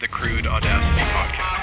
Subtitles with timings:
[0.00, 1.53] the Crude Audacity Podcast.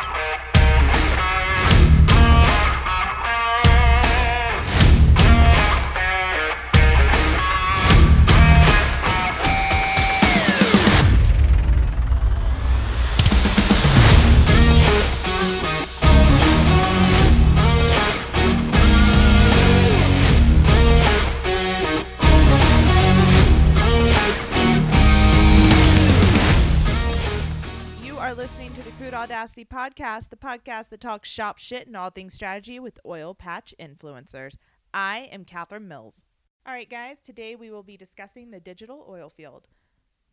[29.42, 33.74] The Podcast, the podcast that talks shop shit and all things strategy with oil patch
[33.80, 34.54] influencers.
[34.94, 36.26] I am Kathryn Mills.
[36.64, 39.68] All right, guys, today we will be discussing the digital oil field.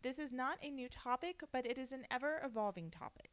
[0.02, 3.30] This is not a new topic, but it is an ever evolving topic.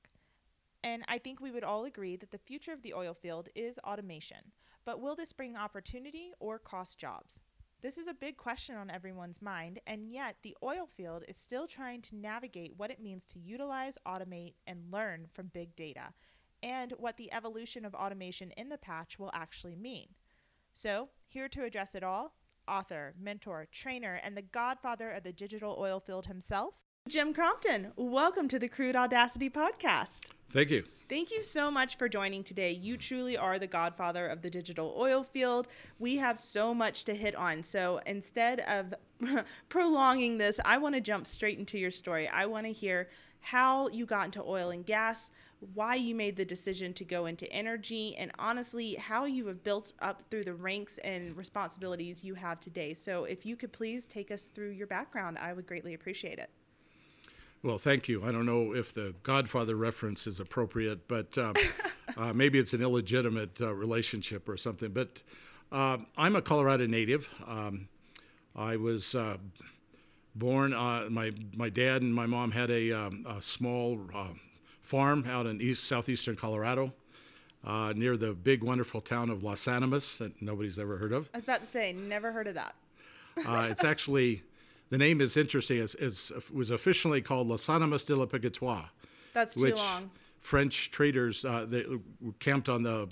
[0.81, 3.77] And I think we would all agree that the future of the oil field is
[3.79, 4.53] automation.
[4.85, 7.41] But will this bring opportunity or cost jobs?
[7.85, 11.67] This is a big question on everyone's mind, and yet the oil field is still
[11.67, 16.15] trying to navigate what it means to utilize, automate, and learn from big data,
[16.63, 20.07] and what the evolution of automation in the patch will actually mean.
[20.73, 22.33] So, here to address it all,
[22.67, 27.91] author, mentor, trainer, and the godfather of the digital oil field himself, Jim Crompton.
[27.97, 30.31] Welcome to the Crude Audacity Podcast.
[30.49, 30.85] Thank you.
[31.07, 32.71] Thank you so much for joining today.
[32.71, 35.67] You truly are the godfather of the digital oil field.
[35.99, 37.61] We have so much to hit on.
[37.61, 38.95] So instead of
[39.69, 42.27] prolonging this, I want to jump straight into your story.
[42.27, 43.07] I want to hear
[43.39, 45.29] how you got into oil and gas,
[45.75, 49.93] why you made the decision to go into energy, and honestly, how you have built
[49.99, 52.95] up through the ranks and responsibilities you have today.
[52.95, 56.49] So if you could please take us through your background, I would greatly appreciate it.
[57.65, 58.23] Well, thank you.
[58.23, 61.51] I don't know if the Godfather reference is appropriate, but uh,
[62.15, 64.91] uh, maybe it's an illegitimate uh, relationship or something.
[64.91, 65.23] But
[65.71, 67.27] uh, I'm a Colorado native.
[67.47, 67.87] Um,
[68.55, 69.37] I was uh,
[70.35, 70.75] born.
[70.75, 73.99] Uh, my my dad and my mom had a, um, a small
[74.83, 76.93] farm out in east southeastern Colorado,
[77.63, 81.31] uh, near the big wonderful town of Las Animas that nobody's ever heard of.
[81.33, 82.75] I was about to say, never heard of that.
[83.43, 84.43] Uh, it's actually
[84.89, 85.79] the name is interesting.
[85.79, 88.89] It's, it's, it was officially called Las Animas de la Purgatoire,
[89.33, 90.11] That's too which long.
[90.41, 91.85] French traders uh, they
[92.39, 93.09] camped on the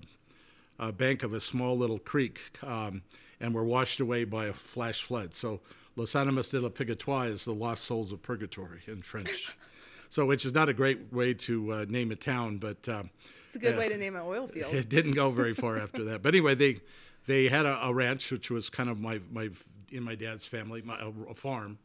[0.80, 3.02] uh, bank of a small little creek um,
[3.40, 5.34] and were washed away by a flash flood.
[5.34, 5.62] So
[5.96, 9.56] Las Animas de la Purgatoire is the lost souls of purgatory in French.
[10.10, 12.88] so, which is not a great way to uh, name a town, but.
[12.88, 13.10] Um,
[13.48, 14.74] It's a good way to name an oil field.
[14.74, 16.22] it didn't go very far after that.
[16.22, 16.80] But anyway, they
[17.26, 19.50] they had a, a ranch, which was kind of my my
[19.94, 21.78] in my dad's family, my, a, a farm,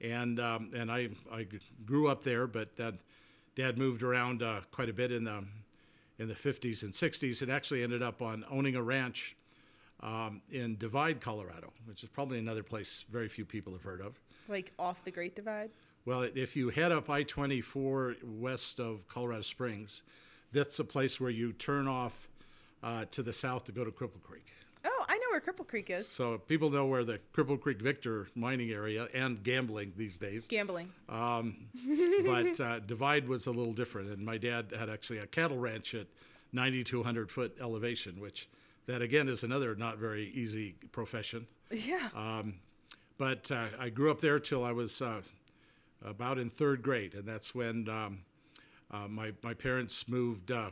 [0.00, 1.46] and um, and I I
[1.84, 2.46] grew up there.
[2.46, 2.98] But dad
[3.54, 5.44] dad moved around uh, quite a bit in the
[6.18, 9.36] in the 50s and 60s, and actually ended up on owning a ranch
[10.00, 14.18] um, in Divide, Colorado, which is probably another place very few people have heard of.
[14.48, 15.70] Like off the Great Divide.
[16.04, 20.02] Well, if you head up I 24 west of Colorado Springs,
[20.52, 22.28] that's the place where you turn off
[22.82, 24.52] uh, to the south to go to Cripple Creek.
[24.84, 26.06] Oh, I know where Cripple Creek is.
[26.08, 30.46] So people know where the Cripple Creek Victor mining area and gambling these days.
[30.46, 30.90] Gambling.
[31.08, 31.56] Um,
[32.24, 35.94] but uh, Divide was a little different, and my dad had actually a cattle ranch
[35.94, 36.06] at
[36.52, 38.48] 9,200 foot elevation, which
[38.86, 41.46] that again is another not very easy profession.
[41.72, 42.08] Yeah.
[42.14, 42.54] Um,
[43.18, 45.22] but uh, I grew up there till I was uh,
[46.04, 48.18] about in third grade, and that's when um,
[48.92, 50.70] uh, my my parents moved uh,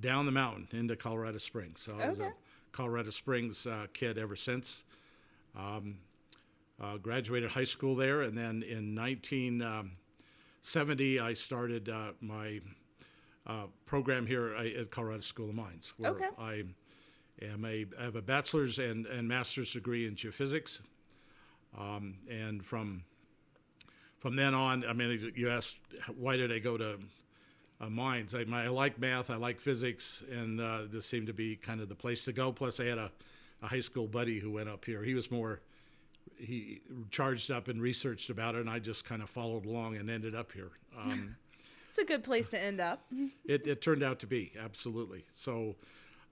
[0.00, 1.80] down the mountain into Colorado Springs.
[1.80, 2.28] So I was Okay.
[2.28, 2.32] a
[2.72, 4.84] Colorado Springs uh, kid ever since.
[5.56, 5.98] Um,
[6.82, 12.60] uh, graduated high school there, and then in 1970 I started uh, my
[13.46, 16.28] uh, program here uh, at Colorado School of Mines, where Okay.
[16.38, 16.64] I
[17.42, 20.80] am a I have a bachelor's and, and master's degree in geophysics.
[21.78, 23.04] Um, and from
[24.16, 25.76] from then on, I mean, you asked
[26.16, 26.98] why did I go to
[27.82, 28.34] uh, mines?
[28.34, 31.80] I, my, I like math, I like physics, and uh, this seemed to be kind
[31.80, 32.52] of the place to go.
[32.52, 33.10] Plus, I had a,
[33.62, 35.02] a high school buddy who went up here.
[35.02, 35.60] He was more
[36.38, 40.08] he charged up and researched about it, and I just kind of followed along and
[40.10, 40.70] ended up here.
[40.98, 41.36] Um,
[41.88, 43.06] It's a good place to end up.
[43.46, 45.76] it, it turned out to be absolutely so.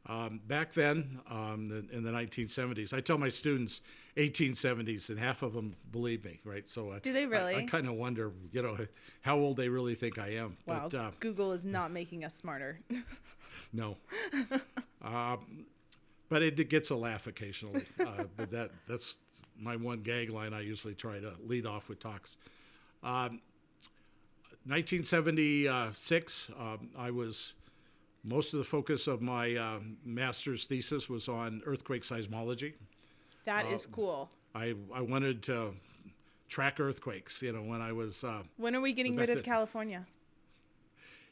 [0.06, 3.80] Um, back then, um, in the 1970s, I tell my students
[4.16, 6.68] 1870s, and half of them believe me, right?
[6.68, 7.56] So, uh, Do they I- really?
[7.56, 8.78] I, kind of wonder, you know,
[9.20, 10.56] how old they really think I am.
[10.66, 10.88] Wow.
[10.90, 12.80] But uh, Google is not making us smarter.
[13.72, 13.98] no.
[15.02, 15.66] um,
[16.28, 17.84] but it, it gets a laugh occasionally.
[17.98, 19.18] Uh, but that that's
[19.58, 22.36] my one gag line I usually try to lead off with talks.
[23.02, 23.40] Um,
[24.66, 27.52] 1976, um, I was
[28.24, 32.74] most of the focus of my uh, master's thesis was on earthquake seismology.
[33.44, 34.30] That is cool.
[34.54, 35.74] I, I wanted to
[36.48, 37.40] track earthquakes.
[37.40, 40.06] You know, when I was uh, When are we getting rid of then- California?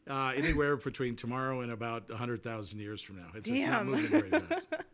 [0.08, 3.26] Uh, anywhere between tomorrow and about 100,000 years from now.
[3.34, 4.74] It's, it's not moving very fast.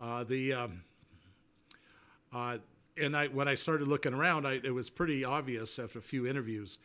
[0.00, 0.82] Uh, the um,
[2.32, 2.58] uh,
[3.00, 6.26] and I when I started looking around, I, it was pretty obvious after a few
[6.26, 6.78] interviews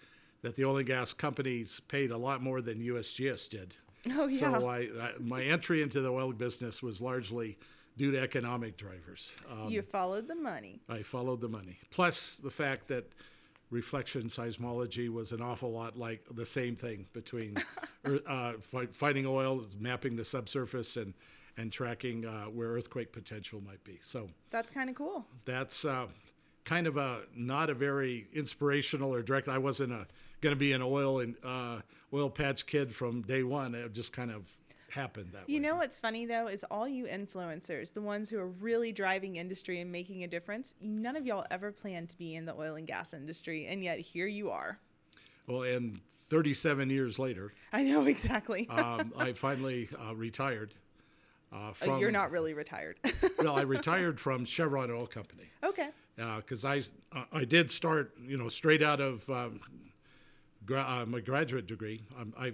[0.43, 3.75] that the oil and gas companies paid a lot more than USGS did.
[4.18, 4.59] Oh yeah.
[4.59, 7.57] So I, I my entry into the oil business was largely
[7.98, 9.36] due to economic drivers.
[9.51, 10.81] Um, you followed the money.
[10.89, 11.80] I followed the money.
[11.92, 13.06] Plus the fact that
[13.69, 17.56] reflection seismology was an awful lot like the same thing between
[18.27, 21.13] uh, fi- finding oil, mapping the subsurface, and
[21.57, 23.98] and tracking uh, where earthquake potential might be.
[24.04, 25.25] So That's kind of cool.
[25.45, 26.06] that's uh,
[26.65, 29.48] kind of a not a very inspirational or direct.
[29.50, 30.06] I wasn't a
[30.41, 31.79] going to be an oil and uh,
[32.13, 33.75] oil patch kid from day one.
[33.75, 34.51] It just kind of
[34.89, 35.53] happened that You way.
[35.55, 39.35] You know what's funny though is all you influencers, the ones who are really driving
[39.35, 42.75] industry and making a difference, none of y'all ever planned to be in the oil
[42.75, 44.79] and gas industry, and yet here you are.
[45.47, 45.99] Well, and
[46.29, 48.67] 37 years later, I know exactly.
[48.69, 50.73] um, I finally uh, retired.
[50.73, 52.97] Uh, Uh, from, You're not really retired.
[53.39, 55.45] well, I retired from Chevron Oil Company.
[55.63, 55.89] okay.
[56.15, 56.79] because I
[57.13, 59.61] uh, I did start you know straight out of um,
[60.67, 62.03] gra- uh, my graduate degree.
[62.19, 62.53] Um, I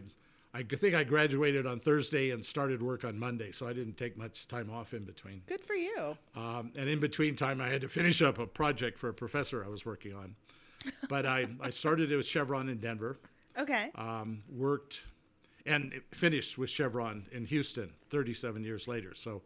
[0.56, 4.15] I think I graduated on Thursday and started work on Monday, so I didn't take
[4.15, 5.42] much time off in between.
[5.48, 6.15] Good for you.
[6.36, 9.65] Um, and in between time, I had to finish up a project for a professor
[9.65, 10.36] I was working on.
[11.10, 13.18] But I, I started it with Chevron in Denver,
[13.57, 13.89] Okay.
[13.95, 15.01] um, worked,
[15.66, 19.16] and finished with Chevron in Houston 37 years later.
[19.16, 19.42] So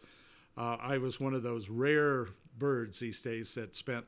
[0.58, 2.28] uh, I was one of those rare
[2.58, 4.04] birds these days that spent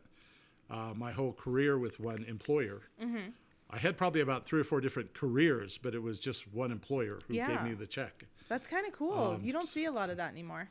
[0.69, 2.81] uh, my whole career with one employer.
[3.01, 3.29] Mm-hmm.
[3.69, 7.19] I had probably about three or four different careers, but it was just one employer
[7.27, 7.47] who Yeah.
[7.47, 8.25] gave me the check.
[8.47, 9.33] That's kind of cool.
[9.35, 10.69] Um, you don't see a lot of that anymore.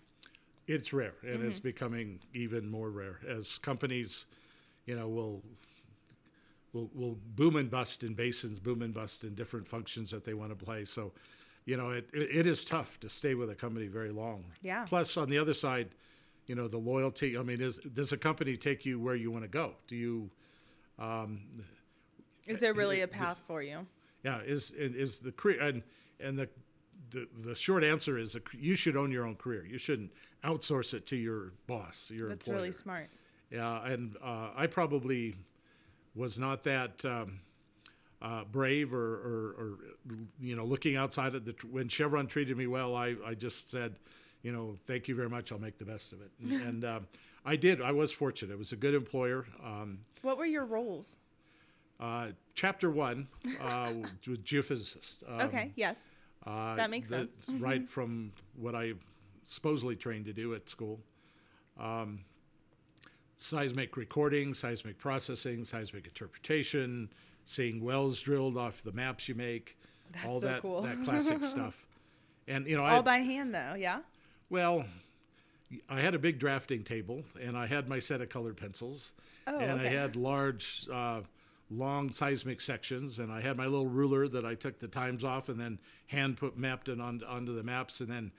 [0.66, 1.48] It's rare, and Mm-hmm.
[1.48, 4.26] it's becoming even more rare as companies,
[4.84, 5.42] you know, will
[6.72, 10.34] will will boom and bust in basins, boom and bust in different functions that they
[10.34, 10.84] want to play.
[10.84, 11.12] So,
[11.64, 14.44] you know, it it, is tough to stay with a company very long.
[14.60, 14.84] Yeah.
[14.84, 15.88] Plus, on the other side,
[16.46, 17.38] you know, the loyalty.
[17.38, 19.76] I mean, is does a company take you where you want to go?
[19.86, 20.30] Do you
[22.48, 23.86] Is there really a path for you?
[24.24, 25.82] Yeah, is is the career and
[26.18, 26.48] and the
[27.10, 29.64] the, the short answer is a, you should own your own career.
[29.64, 30.10] You shouldn't
[30.44, 32.62] outsource it to your boss, your That's employer.
[32.62, 33.08] really smart.
[33.50, 35.34] Yeah, and uh, I probably
[36.14, 37.40] was not that um,
[38.20, 39.78] uh, brave or, or, or
[40.40, 42.94] you know looking outside of the when Chevron treated me well.
[42.96, 43.96] I, I just said,
[44.42, 45.52] you know, thank you very much.
[45.52, 47.06] I'll make the best of it, and, and um,
[47.44, 47.80] I did.
[47.80, 48.52] I was fortunate.
[48.52, 49.46] It was a good employer.
[49.64, 51.18] Um, What were your roles?
[52.00, 53.28] Uh, chapter one
[53.60, 53.92] uh,
[54.26, 55.22] was geophysicist.
[55.28, 55.72] Um, okay.
[55.76, 55.96] Yes.
[56.46, 57.60] uh, That makes that's sense.
[57.60, 58.92] right from what I
[59.42, 61.00] supposedly trained to do at school.
[61.78, 62.20] Um,
[63.36, 67.08] seismic recording, seismic processing, seismic interpretation,
[67.44, 69.78] seeing wells drilled off the maps you make,
[70.12, 70.82] That's all so that cool.
[70.82, 71.86] that classic stuff.
[72.46, 73.74] And you know, All I by hand though.
[73.78, 74.00] Yeah.
[74.50, 74.84] well,
[75.88, 79.12] I had a big drafting table, and I had my set of colored pencils,
[79.46, 81.20] Oh, and I had large, uh,
[81.70, 85.48] long seismic sections, and I had my little ruler that I took the times off
[85.48, 88.32] and then hand put mapped it on, onto the maps, and then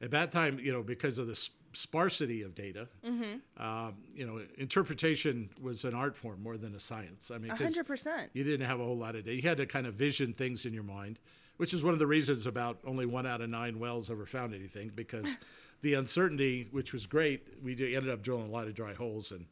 [0.00, 3.62] at that time, you know, because of the s- sparsity of data, Mm-hmm.
[3.62, 7.30] um, you know, interpretation was an art form more than a science.
[7.30, 8.30] I mean, hundred percent.
[8.34, 9.34] you didn't have a whole lot of data.
[9.36, 11.18] You had to kind of vision things in your mind,
[11.56, 14.54] which is one of the reasons about only one out of nine wells ever found
[14.54, 15.36] anything because
[15.82, 19.46] the uncertainty, which was great, we ended up drilling a lot of dry holes and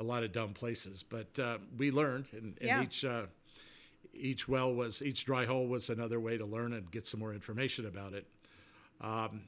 [0.00, 1.04] a lot of dumb places.
[1.08, 2.82] But uh, we learned, and, and Yeah.
[2.82, 3.26] each uh,
[4.12, 7.32] each well was each dry hole was another way to learn and get some more
[7.32, 8.26] information about it.
[9.00, 9.42] Um,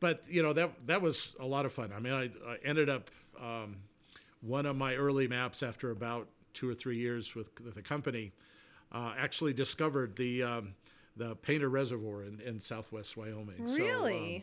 [0.00, 1.92] but you know that that was a lot of fun.
[1.96, 3.10] I mean, I, I ended up
[3.40, 3.76] um,
[4.42, 8.32] one of my early maps after about two or three years with, with the company
[8.92, 10.74] uh, actually discovered the um,
[11.16, 13.66] the Painter Reservoir in, in southwest Wyoming.
[13.66, 14.36] So, Really?
[14.36, 14.42] um,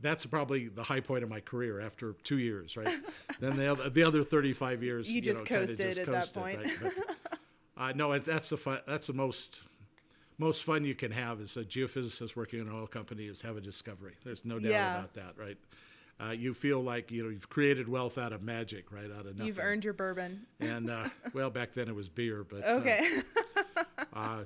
[0.00, 2.98] that's probably the high point of my career after two years, right?
[3.40, 6.58] then the other, the other 35 years, You just know, coasted just at that point.
[6.58, 6.70] right?
[6.82, 7.38] But,
[7.76, 9.62] uh, no, that's the fun, that's the most
[10.36, 13.56] most fun you can have as a geophysicist working in an oil company is have
[13.56, 14.14] a discovery.
[14.24, 14.96] There's no doubt Yeah.
[14.98, 15.56] about that, right?
[16.20, 19.04] Uh, you feel like you know you've created wealth out of magic, right?
[19.04, 19.46] Out of nothing.
[19.46, 20.46] You've earned your bourbon.
[20.60, 23.22] And uh, well, back then it was beer, but uh, Okay.
[24.12, 24.44] uh,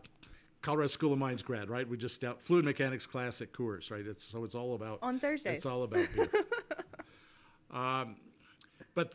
[0.63, 1.89] Colorado School of Mines grad, right?
[1.89, 4.05] We just out fluid mechanics class at Coors, right?
[4.07, 5.57] It's so it's all about On Thursdays.
[5.57, 6.29] It's all about beer.
[7.73, 8.17] um,
[8.95, 9.15] but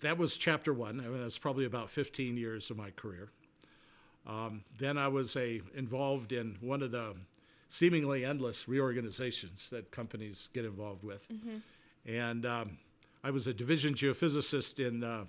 [0.00, 1.00] that was chapter one.
[1.00, 3.30] I mean, that's probably about 15 years of my career.
[4.26, 7.14] Um, then I was a involved in one of the
[7.68, 11.26] seemingly endless reorganizations that companies get involved with,
[12.04, 12.78] and um,
[13.22, 15.24] I was a division geophysicist in uh,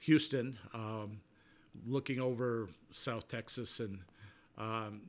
[0.00, 1.20] Houston, um,
[1.86, 4.00] looking over South Texas and
[4.58, 5.02] um,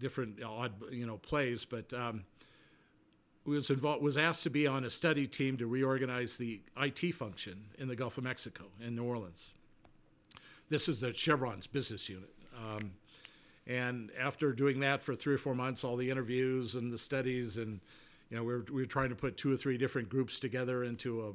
[0.00, 2.24] different odd you know plays, but um,
[3.44, 7.64] was involved was asked to be on a study team to reorganize the IT function
[7.78, 9.48] in the Gulf of Mexico in New Orleans.
[10.70, 12.30] This was the Chevron's business unit.
[12.56, 12.92] Um,
[13.66, 17.56] and after doing that for three or four months, all the interviews and the studies,
[17.56, 17.80] and
[18.30, 20.84] you know, we were, we were trying to put two or three different groups together
[20.84, 21.34] into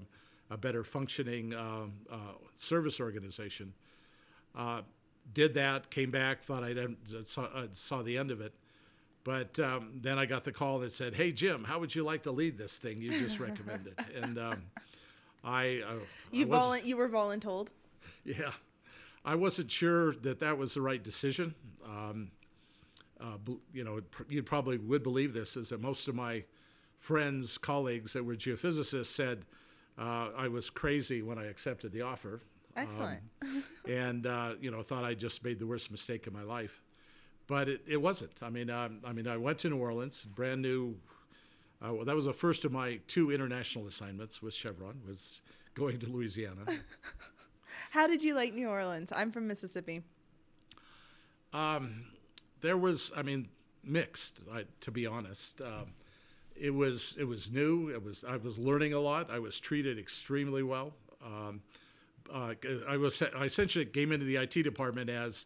[0.50, 2.18] a, a better functioning uh, uh,
[2.56, 3.74] service organization.
[4.56, 4.82] Uh,
[5.34, 6.78] did that, came back, thought I'd,
[7.26, 8.54] saw, saw the end of it.
[9.24, 12.24] But um, then I got the call that said, "Hey Jim, how would you like
[12.24, 14.64] to lead this thing you just recommended?" and um,
[15.44, 15.96] I, uh,
[16.32, 17.68] you I volu- you were voluntold.
[18.24, 18.52] Yeah,
[19.26, 21.54] I wasn't sure that that was the right decision.
[21.86, 22.32] Um,
[23.20, 23.38] uh,
[23.74, 26.44] you know, you probably would believe this is that most of my
[26.98, 29.44] friends, colleagues that were geophysicists said
[29.98, 32.42] uh, I was crazy when I accepted the offer.
[32.82, 33.22] Excellent.
[33.42, 36.82] Um, and uh, you know, thought I just made the worst mistake of my life,
[37.48, 38.32] but it, it wasn't.
[38.42, 40.96] I mean, um, I mean, I went to New Orleans, brand new.
[41.86, 45.02] Uh, well, that was the first of my two international assignments with Chevron.
[45.08, 45.42] Was
[45.74, 46.66] going to Louisiana.
[47.92, 49.12] How did you like New Orleans?
[49.16, 50.04] I'm from Mississippi.
[51.54, 52.06] Um,
[52.62, 53.48] there was, I mean,
[53.84, 54.42] mixed.
[54.54, 55.94] I, to be honest, um,
[56.56, 57.90] it was it was new.
[57.90, 59.32] It was I was learning a lot.
[59.32, 60.94] I was treated extremely well.
[61.26, 61.62] Um,
[62.34, 62.54] uh,
[62.88, 65.46] I was I essentially came into the IT department as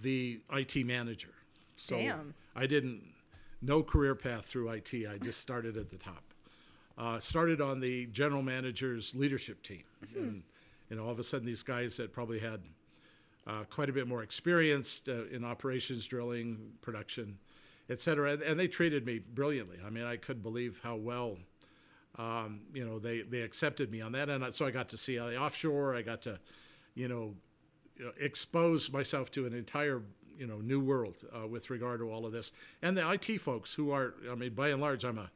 [0.00, 1.32] the IT manager.
[1.76, 2.34] So Damn.
[2.54, 3.02] I didn't
[3.62, 4.92] no career path through IT.
[5.10, 6.22] I just started at the top.
[6.96, 10.18] Uh, started on the general manager's leadership team, Mm-hmm.
[10.18, 10.42] and
[10.90, 12.60] you know all of a sudden these guys that probably had
[13.46, 17.36] uh, quite a bit more experience uh, in operations, drilling, production,
[17.90, 19.78] et cetera, and, and they treated me brilliantly.
[19.84, 21.36] I mean, I couldn't believe how well
[22.18, 24.28] um, you know, they, they accepted me on that.
[24.28, 25.94] And so I got to see the offshore.
[25.94, 26.38] I got to,
[26.94, 27.34] you know,
[28.20, 30.02] expose myself to an entire,
[30.38, 32.52] you know, new world uh, with regard to all of this.
[32.82, 35.30] And the IT folks who are, I mean, by and large, I'm a,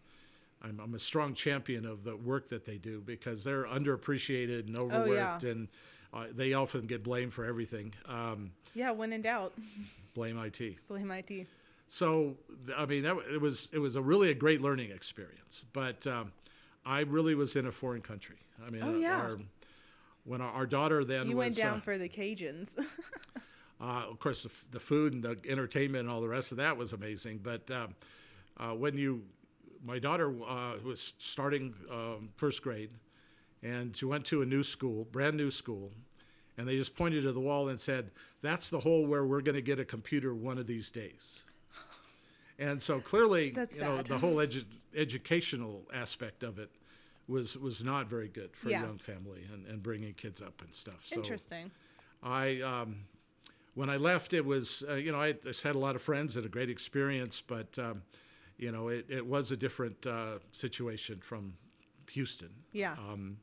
[0.63, 4.79] I'm, I'm a strong champion of the work that they do because they're underappreciated and
[4.79, 5.69] overworked and
[6.13, 7.95] uh, they often get blamed for everything.
[8.07, 9.53] Um, Yeah, when in doubt,
[10.15, 10.77] blame IT.
[10.89, 11.47] blame IT.
[11.87, 12.37] So
[12.77, 15.65] I mean, that it was it was a really a great learning experience.
[15.73, 16.33] But um,
[16.89, 18.37] I really was in a foreign country.
[18.67, 19.17] I mean, Oh, uh, yeah.
[19.21, 19.39] our,
[20.25, 22.71] when our, our daughter then You was went down uh, for the Cajuns.
[23.81, 26.77] uh, of course the, the food and the entertainment and all the rest of that
[26.79, 27.41] was amazing.
[27.43, 27.95] But um,
[28.57, 29.23] uh, when you,
[29.85, 32.91] my daughter uh, was starting um, first grade,
[33.63, 35.91] and she went to a new school, brand new school,
[36.57, 39.57] and they just pointed to the wall and said, "That's the hole where we're going
[39.57, 41.43] to get a computer one of these days."
[42.59, 46.71] And so clearly, That's you know, the whole edu- educational aspect of it
[47.29, 48.83] was was not very good for Yeah.
[48.83, 51.05] a young family and, and bringing kids up and stuff.
[51.07, 51.71] So Interesting.
[52.23, 53.05] I, um,
[53.75, 56.35] when I left, it was, uh, you know, I just had a lot of friends,
[56.35, 58.03] had a great experience, but, um,
[58.57, 61.53] you know, it, it was a different uh, situation from
[62.11, 62.51] Houston.
[62.73, 62.95] Yeah.
[62.95, 63.37] Um,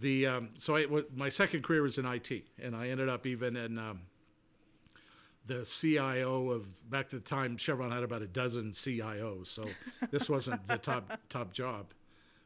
[0.00, 3.26] the um, so I, w- my second career was in IT, and I ended up
[3.26, 4.00] even in um,
[5.46, 9.64] the CIO of back to the time Chevron had about a dozen CIOs, so
[10.10, 11.86] this wasn't the top top job,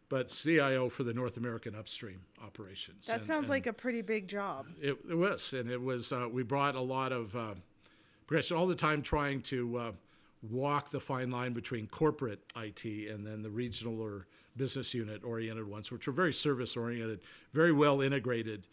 [0.09, 3.07] but CIO for the North American upstream operations.
[3.07, 4.67] that And- sounds and- like a pretty big job.
[4.81, 6.13] it, it was, and it was.
[6.13, 7.55] Uh, we brought a lot of uh,
[8.27, 9.93] progression all the time, trying to uh,
[10.51, 14.27] walk the fine line between corporate IT and then the regional or
[14.57, 17.21] business unit oriented ones, which were very service oriented,
[17.53, 18.67] very well integrated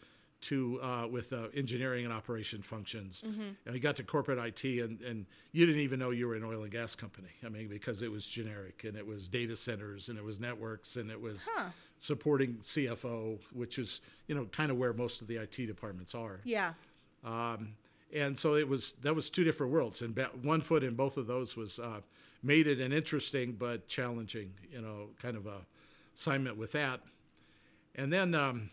[0.44, 3.22] to uh, with uh, engineering and operation functions.
[3.22, 6.44] And you got to corporate IT, and, and you didn't even know you were an
[6.44, 7.28] oil and gas company.
[7.44, 10.96] I mean, because it was generic, and it was data centers, and it was networks,
[10.96, 11.70] and it was Huh.
[11.98, 16.40] supporting CFO, which is you know kind of where most of the IT departments are.
[16.44, 16.74] Yeah.
[17.24, 17.74] Um,
[18.12, 21.26] and so it was that was two different worlds, and one foot in both of
[21.26, 22.00] those was uh,
[22.42, 25.58] made it an interesting but challenging, you know, kind of a
[26.14, 27.00] assignment with that.
[27.96, 28.70] And then, um,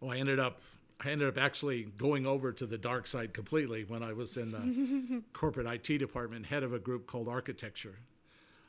[0.00, 0.60] well, I ended up
[1.02, 4.50] I ended up actually going over to the dark side completely when I was in
[4.50, 7.96] the corporate IT department, head of a group called Architecture.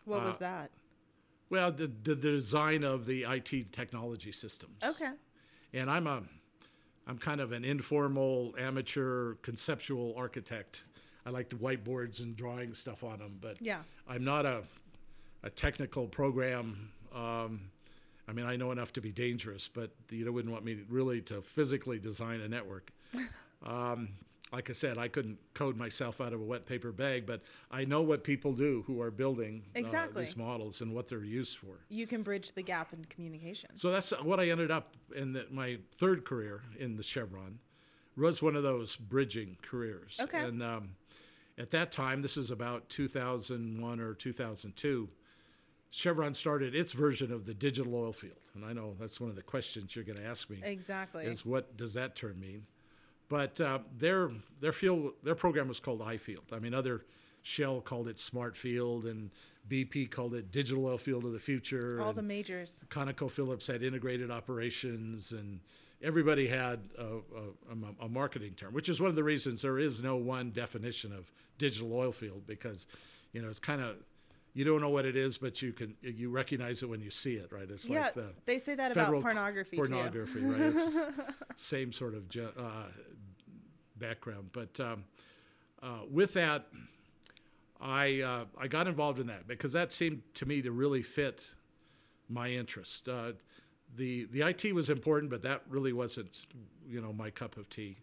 [0.06, 0.72] What was Uh, that?
[1.50, 4.78] Well, the, the design of the IT technology systems.
[4.84, 5.12] Okay.
[5.74, 6.24] and I'm a
[7.08, 10.84] I'm kind of an informal amateur conceptual architect.
[11.26, 13.82] I like to whiteboards and drawing stuff on them, but Yeah.
[14.08, 14.64] I'm not a
[15.44, 16.92] a technical program.
[17.14, 17.62] Um,
[18.32, 21.20] I mean, I know enough to be dangerous, but you wouldn't want me to really
[21.24, 22.90] to physically design a network.
[23.66, 24.08] um,
[24.54, 27.84] like I said, I couldn't code myself out of a wet paper bag, but I
[27.84, 31.82] know what people do who are building uh, these models and what they're used for.
[31.90, 33.72] You can bridge the gap in communication.
[33.76, 37.60] So that's what I ended up in the, my third career in the Chevron
[38.16, 40.20] was one of those bridging careers.
[40.22, 40.40] Okay.
[40.40, 40.92] And um,
[41.58, 45.10] at that time, this is about 2001 or 2002,
[45.92, 48.38] Chevron started its version of the digital oil field.
[48.56, 51.26] And I know that's one of the questions you're going to ask me Exactly.
[51.26, 52.66] is what does that term mean?
[53.30, 56.52] But uh, their their field their program was called iField.
[56.52, 57.06] I mean, other
[57.44, 59.32] Shell called it Smart Field, and
[59.70, 62.02] BP called it Digital Oil Field of the Future.
[62.02, 62.84] All the majors.
[62.90, 65.60] ConocoPhillips had integrated operations, and
[66.04, 70.02] everybody had a, a, a, marketing term, which is one of the reasons there is
[70.02, 72.88] no one definition of digital oil field because,
[73.34, 73.96] you know, it's kind of
[74.53, 77.36] you don't know what it is, but you can you recognize it when you see
[77.36, 77.70] it, right?
[77.70, 79.77] It's yeah, like the they say that about pornography.
[79.77, 80.51] pornography, too.
[80.51, 80.62] right?
[80.62, 80.98] It's
[81.55, 82.24] same sort of
[82.58, 82.84] uh,
[83.98, 85.05] background, but um,
[85.81, 86.67] uh, with that,
[87.79, 91.50] I uh, I got involved in that because that seemed to me to really fit
[92.27, 93.08] my interest.
[93.08, 93.34] Uh,
[93.96, 96.48] the the IT was important, but that really wasn't
[96.88, 97.98] you know my cup of tea.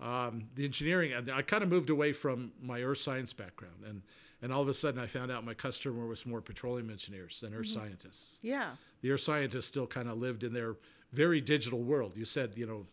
[0.00, 4.02] Um, the engineering, I kind of moved away from my earth science background, and
[4.44, 7.54] and all of a sudden I found out my customer was more petroleum engineers than
[7.54, 8.38] earth scientists.
[8.42, 8.72] Yeah.
[9.00, 10.76] The earth scientists still kind of lived in their
[11.14, 12.12] very digital world.
[12.14, 12.84] You said you know,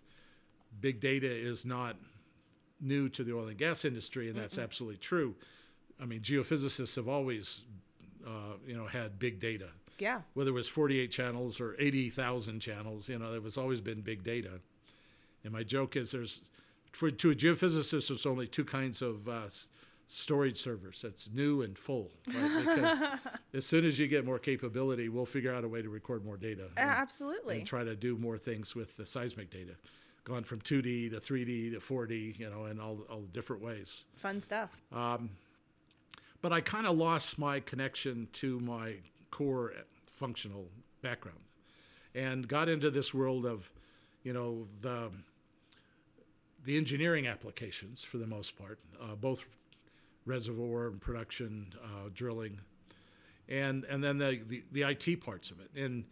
[0.80, 1.98] big data is not
[2.80, 5.36] new to the oil and gas industry, and that's absolutely true.
[6.02, 7.64] I mean, geophysicists have always,
[8.26, 9.68] uh, you know, had big data.
[10.00, 10.22] Yeah.
[10.36, 14.24] Whether it was 48 channels or 80,000 channels, you know, there was always been big
[14.24, 14.62] data.
[15.44, 16.44] And my joke is there's,
[16.94, 19.50] for, to a geophysicist, there's only two kinds of uh,
[20.12, 21.02] storage servers.
[21.02, 22.66] That's new and full, right?
[22.66, 23.02] Because
[23.54, 26.38] as soon as you get more capability, we'll figure out a way to record more
[26.38, 27.60] data and, absolutely.
[27.60, 29.74] and try to do more things with the seismic data.
[30.24, 34.40] Gone from 2D to 3D to 4D, you know, in all, all different ways Fun
[34.40, 34.78] stuff.
[36.42, 38.96] but I kind of lost my connection to my
[39.32, 39.74] core
[40.06, 40.68] functional
[41.02, 41.40] background
[42.14, 43.72] and got into this world of,
[44.24, 45.10] you know, the
[46.64, 49.44] the engineering applications for the most part, uh, both
[50.26, 52.60] reservoir and production, uh, drilling,
[53.50, 55.70] and and then the, the the IT parts of it.
[55.76, 56.06] And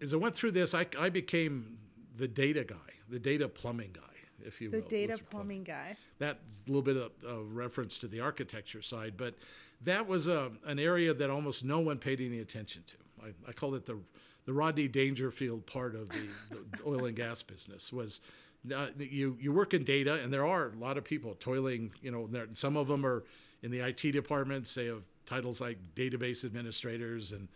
[0.00, 1.78] as I went through this, I, I became
[2.16, 2.76] the data guy,
[3.08, 4.84] the data plumbing guy, if you The will.
[4.84, 5.96] The data with plumbing guy.
[6.18, 9.34] that's a little bit of, of reference to the architecture side, but
[9.82, 12.94] that was a, an area that almost no one paid any attention to.
[13.26, 13.98] I, I called it the
[14.46, 18.20] the Rodney Dangerfield part of the, the oil and gas business was
[18.74, 21.92] uh, you you work in data, and there are a lot of people toiling.
[22.02, 23.24] You know, there, some of them are
[23.62, 24.74] in the IT departments.
[24.74, 27.48] They have titles like database administrators, and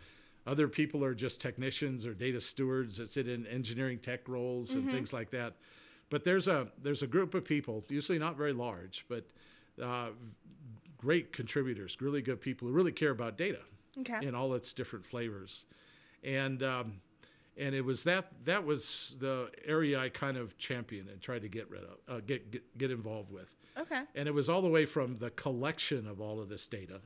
[0.47, 4.89] other people are just technicians or data stewards that sit in engineering tech roles and
[4.91, 5.53] things like that.
[6.09, 9.25] But there's a there's a group of people, usually not very large, but
[9.81, 10.09] uh,
[10.97, 13.59] great contributors, really good people who really care about data
[13.99, 14.25] Okay.
[14.25, 15.65] in all its different flavors,
[16.23, 16.93] and um,
[17.57, 21.47] and it was that that was the area I kind of championed and tried to
[21.49, 24.03] get rid of, uh, get, get get involved with, Okay.
[24.15, 27.01] and it was all the way from the collection of all of this data,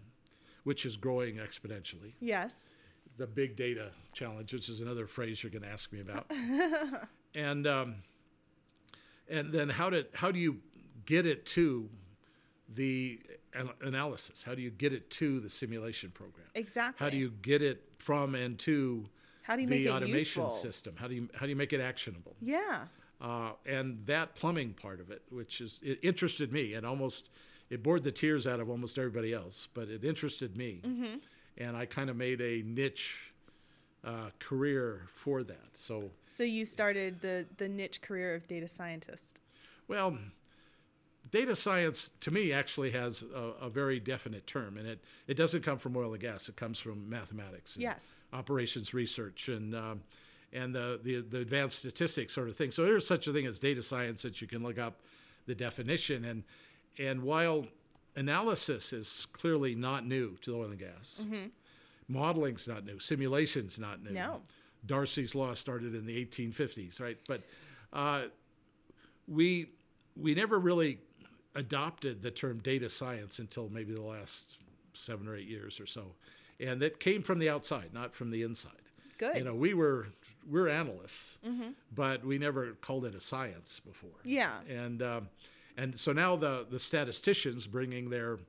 [0.64, 2.70] which is growing exponentially, Yes.
[3.18, 6.32] the big data challenge, which is another phrase you're going to ask me about,
[7.36, 7.96] and um,
[9.28, 10.58] and then how did how do you
[11.06, 11.90] get it to
[12.74, 13.20] the
[13.82, 14.44] analysis?
[14.44, 16.48] How do you get it to the simulation program?
[16.54, 17.04] Exactly.
[17.04, 19.06] How do you get it from and to
[19.48, 20.52] How do you the make it automation useful?
[20.52, 20.94] system?
[20.98, 22.36] How do you how do you make it actionable?
[22.42, 22.86] Yeah.
[23.22, 27.30] Uh, and that plumbing part of it, which is it interested me, and almost
[27.70, 31.16] it bored the tears out of almost everybody else, but it interested me, Mm-hmm.
[31.58, 33.32] and I kind of made a niche
[34.04, 35.70] uh, career for that.
[35.74, 39.40] So, So you started the the niche career of data scientist.
[39.88, 40.18] well,
[41.32, 45.64] data science to me actually has a, a very definite term, and it it doesn't
[45.64, 47.76] come from oil and gas; it comes from mathematics.
[47.80, 48.14] Yes.
[48.34, 50.02] Operations research and um,
[50.54, 52.72] and the, the the advanced statistics sort of thing.
[52.72, 55.02] So there's such a thing as data science that you can look up
[55.46, 56.44] the definition and
[57.00, 57.66] and while
[58.16, 61.26] analysis is clearly not new to the oil and gas,
[62.08, 64.12] modeling's not new, simulation's not new.
[64.12, 64.42] No.
[64.86, 67.18] Darcy's law started in the 1850s, right?
[67.28, 67.42] But
[67.94, 68.24] uh,
[69.28, 69.70] we
[70.16, 71.00] we never really
[71.56, 74.58] adopted the term data science until maybe the last
[74.94, 76.14] seven or eight years or so,
[76.60, 78.72] and that came from the outside, not from the inside.
[79.18, 79.38] Good.
[79.38, 80.08] You know, we were
[80.50, 81.38] we're analysts,
[81.94, 84.20] but we never called it a science before.
[84.24, 84.60] Yeah.
[84.70, 85.30] And um,
[85.78, 88.40] and so now the the statisticians bringing their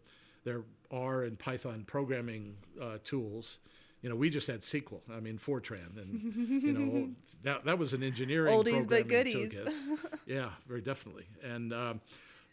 [0.45, 3.59] their R and Python programming uh, tools.
[4.03, 5.01] You know, we just had SQL.
[5.11, 7.09] I mean, Fortran, and you know
[7.43, 9.59] that that was an engineering Oldies but goodies.
[10.27, 11.27] yeah, very definitely.
[11.43, 12.01] And um,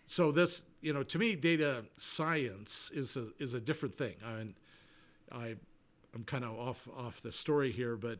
[0.07, 4.15] so this, you know, to me, data science is a is a different thing.
[4.25, 4.55] I mean,
[5.31, 5.55] I
[6.13, 8.19] I'm kind of off off the story here, but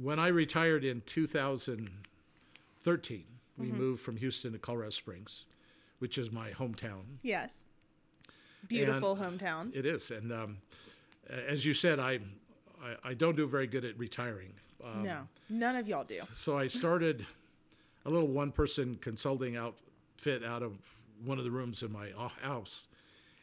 [0.00, 3.24] when I retired in 2013,
[3.56, 5.44] we moved from Houston to Colorado Springs,
[5.98, 7.02] which is my hometown.
[7.22, 7.54] Yes.
[8.68, 9.74] Beautiful hometown.
[9.74, 10.56] It is, and um,
[11.28, 12.20] as you said, I,
[12.82, 14.52] I I don't do very good at retiring.
[14.82, 16.20] Um, no, none of y'all do.
[16.32, 17.24] So I started
[18.04, 20.72] a little one-person consulting outfit out of
[21.24, 22.10] one of the rooms in my
[22.42, 22.86] house,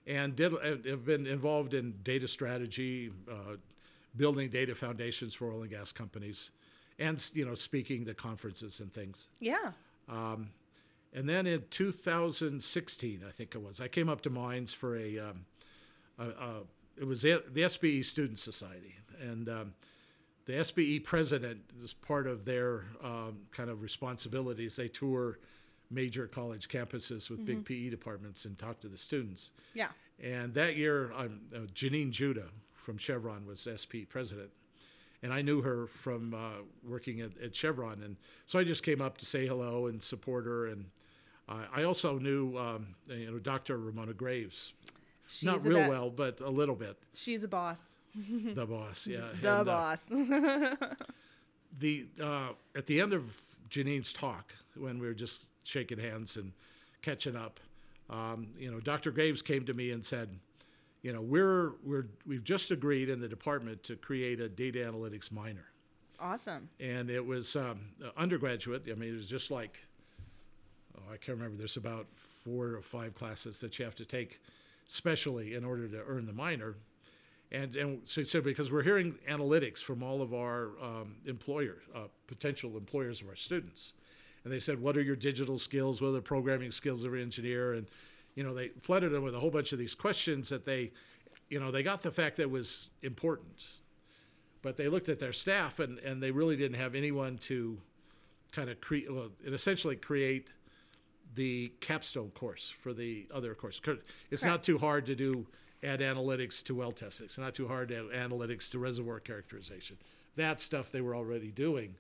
[0.08, 3.56] and did have been involved in data strategy, uh,
[4.16, 6.52] building data foundations for oil and gas companies,
[7.00, 9.28] and you know speaking to conferences and things.
[9.40, 9.72] Yeah.
[11.14, 15.20] And then in 2016, I think it was, I came up to Mines for a,
[15.20, 15.46] um,
[16.18, 16.64] a, a
[16.98, 19.74] it was the, the SPE Student Society, and um,
[20.46, 24.76] the SPE president is part of their um, kind of responsibilities.
[24.76, 25.40] They tour
[25.92, 29.52] major college campuses with big PE departments and talk to the students.
[29.74, 29.90] Yeah.
[30.24, 34.50] And that year, um, uh, Janeen Judah from Chevron was SP president.
[35.24, 38.02] And I knew her from uh, working at, at Chevron.
[38.04, 38.16] And
[38.48, 40.68] so I just came up to say hello and support her.
[40.68, 40.86] And
[41.48, 43.78] uh, I also knew, um, you know, Dr.
[43.78, 44.74] Ramona Graves.
[45.28, 46.98] She's Not real well, but a little bit.
[47.14, 47.94] She's a boss.
[48.56, 49.30] The boss, yeah.
[49.42, 50.04] The And, uh, boss.
[51.80, 53.24] the uh, at the end of
[53.70, 56.52] Janeen's talk, when we were just shaking hands and
[57.02, 57.60] catching up,
[58.10, 59.12] um, you know, Dr.
[59.12, 60.30] Graves came to me and said,
[61.02, 65.32] you know, we're we're we've just agreed in the department to create a data analytics
[65.32, 65.66] minor,
[66.20, 66.70] awesome.
[66.80, 67.80] and it was um,
[68.18, 68.84] undergraduate.
[68.90, 69.88] I mean, it was just like,
[70.98, 71.58] oh, I can't remember.
[71.58, 74.42] There's about four or five classes that you have to take
[74.86, 76.76] specially in order to earn the minor.
[77.52, 82.08] And, and so said, because we're hearing analytics from all of our um, employers, uh,
[82.28, 83.94] potential employers of our students.
[84.44, 86.02] And they said, what are your digital skills?
[86.02, 87.74] What are the programming skills of an engineer?
[87.74, 87.88] And,
[88.36, 90.92] you know, they flooded them with a whole bunch of these questions that they,
[91.50, 93.66] you know, they got the fact that was important.
[94.62, 97.78] But they looked at their staff and, and they really didn't have anyone to
[98.52, 100.50] kind of create, well, and essentially create
[101.36, 103.80] the capstone course for the other course.
[104.30, 105.48] It's not too hard to do
[105.84, 107.26] add analytics to well testing.
[107.26, 109.98] It's not too hard to add analytics to reservoir characterization.
[110.36, 111.96] That stuff they were already doing,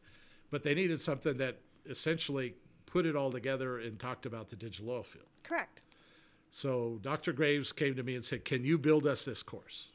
[0.50, 1.60] but they needed something that
[1.92, 5.26] essentially put it all together and talked about the digital oil field.
[5.44, 5.82] Correct.
[6.50, 7.32] So Dr.
[7.34, 9.90] Graves came to me and said, "Can you build us this course?"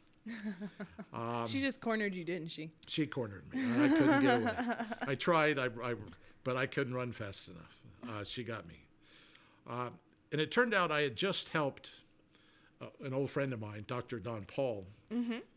[1.12, 2.70] Um, she just cornered you, didn't she?
[2.86, 3.60] She cornered me.
[3.84, 4.52] I couldn't get away.
[5.08, 5.94] I tried, I, I,
[6.44, 7.76] but I couldn't run fast enough.
[8.08, 8.74] Uh, she got me.
[9.68, 9.90] Uh,
[10.32, 11.92] and it turned out I had just helped
[12.80, 14.18] uh, an old friend of mine, Dr.
[14.18, 14.86] Don Paul,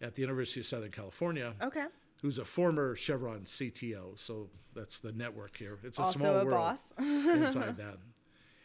[0.02, 1.86] at the University of Southern California, Okay.
[2.22, 4.18] Who's a former Chevron CTO.
[4.18, 5.80] So that's the network here.
[5.84, 6.94] It's a Also small a world boss.
[7.00, 7.98] inside that.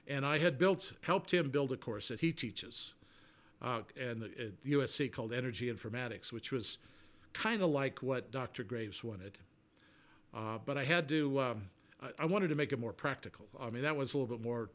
[0.06, 2.92] And I had built, helped him build a course that he teaches,
[3.62, 6.76] uh, and at USC called Energy Informatics, which was
[7.32, 8.64] kind of like what Dr.
[8.64, 9.38] Graves wanted.
[10.34, 11.62] Uh, but I had to, um,
[12.02, 13.46] I, I wanted to make it more practical.
[13.58, 14.68] I mean, that was a little bit more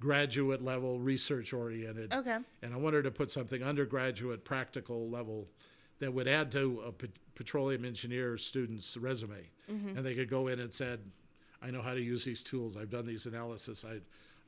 [0.00, 2.12] graduate level, research oriented.
[2.12, 2.38] Okay.
[2.62, 5.46] And I wanted to put something undergraduate, practical level
[6.00, 6.92] that would add to a
[7.34, 9.48] petroleum engineer student's resume.
[9.70, 9.96] Mm-hmm.
[9.96, 11.00] And they could go in and said,
[11.62, 12.76] I know how to use these tools.
[12.76, 13.84] I've done these analysis.
[13.84, 14.00] I,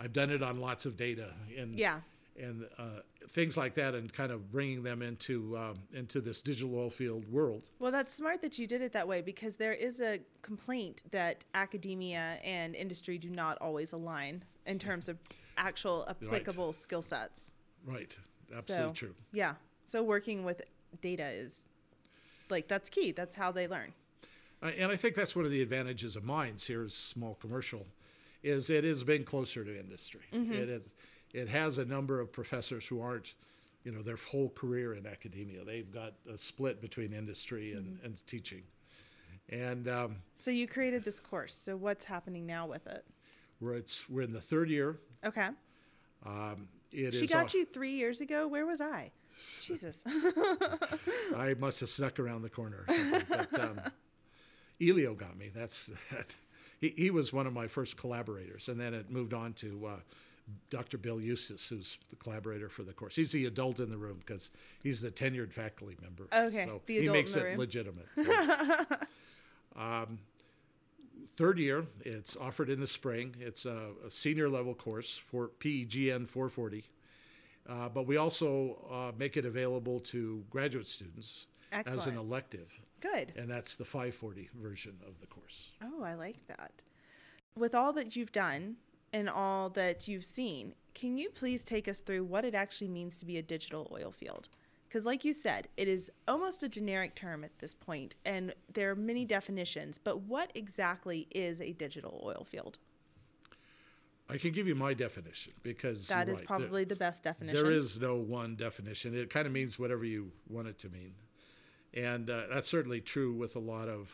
[0.02, 1.30] I've done it on lots of data.
[1.58, 2.00] And, Yeah.
[2.38, 6.76] and uh, things like that and kind of bringing them into, um, into this digital
[6.78, 7.70] oil field world.
[7.78, 11.44] Well, that's smart that you did it that way because there is a complaint that
[11.54, 15.18] academia and industry do not always align in terms of
[15.56, 17.52] actual applicable skill sets.
[17.86, 18.14] Right.
[18.54, 19.14] Absolutely So, true.
[19.32, 19.54] yeah.
[19.84, 20.60] So working with
[21.00, 21.64] data is
[22.50, 23.12] like that's key.
[23.12, 23.92] That's how they learn.
[24.62, 27.86] Uh, and I think that's one of the advantages of mines here is small commercial,
[28.42, 30.22] is it has been closer to industry.
[30.32, 30.88] It is,
[31.34, 33.34] it has a number of professors who aren't,
[33.84, 35.62] you know, their whole career in academia.
[35.64, 38.62] They've got a split between industry and, and teaching.
[39.50, 41.54] And um, So you created this course.
[41.54, 43.04] So what's happening now with it?
[43.60, 44.98] we're it's we're in the third year.
[45.24, 45.48] Okay.
[46.24, 48.46] Um, it She got a- you three years ago.
[48.48, 49.12] Where was I?
[49.60, 50.04] Jesus.
[51.36, 52.84] I must have snuck around the corner.
[52.88, 53.80] Or but um,
[54.80, 55.50] Elio got me.
[55.54, 55.90] That's
[56.80, 59.96] he, he was one of my first collaborators, and then it moved on to uh,
[60.70, 60.98] Dr.
[60.98, 63.16] Bill Eustes, who's the collaborator for the course.
[63.16, 64.50] He's the adult in the room because
[64.82, 66.28] he's the tenured faculty member.
[66.32, 67.58] Okay, so the he adult makes in the it room.
[67.58, 68.06] legitimate.
[69.76, 70.18] um,
[71.36, 73.34] third year, it's offered in the spring.
[73.40, 76.84] It's a, a senior level course for PEGN 440.
[77.68, 83.32] Uh, but we also uh, make it available to graduate students as an elective, Good.
[83.36, 85.70] and that's the 540 version of the course.
[85.82, 86.72] Oh, I like that.
[87.56, 88.76] With all that you've done
[89.12, 93.16] and all that you've seen, can you please take us through what it actually means
[93.18, 94.48] to be a digital oil field?
[94.88, 98.90] Because, like you said, it is almost a generic term at this point, and there
[98.90, 99.98] are many definitions.
[99.98, 102.78] But what exactly is a digital oil field?
[104.28, 107.62] I can give you my definition because That is right, there- probably the best definition.
[107.62, 109.16] There is no one definition.
[109.16, 111.12] It kind of means whatever you want it to mean.
[111.94, 114.12] And uh, that's certainly true with a lot of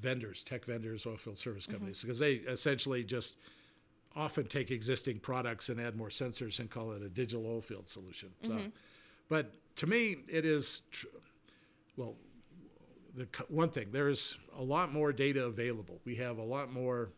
[0.00, 3.36] vendors, tech vendors, oilfield service companies, because they essentially just
[4.14, 8.28] often take existing products and add more sensors and call it a digital oilfield solution.
[8.44, 8.60] So,
[9.28, 11.06] but to me, it is, tr-
[11.96, 12.14] well,
[13.16, 15.98] the one thing, there's a lot more data available.
[16.04, 17.10] We have a lot more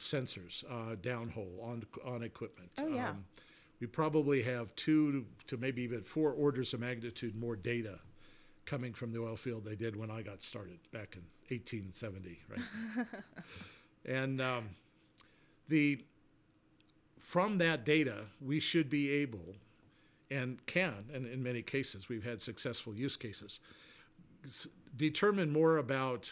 [0.00, 2.70] sensors uh, downhole on on equipment.
[2.78, 3.12] Oh, yeah.
[3.80, 7.98] we probably have two to maybe even four orders of magnitude more data
[8.66, 13.06] coming from the oil field they did when I got started back in 1870, right?
[14.04, 14.68] and um,
[15.68, 16.04] the
[17.18, 19.54] from that data, we should be able
[20.30, 23.58] and can, and in many cases, we've had successful use cases,
[24.96, 26.30] determine more about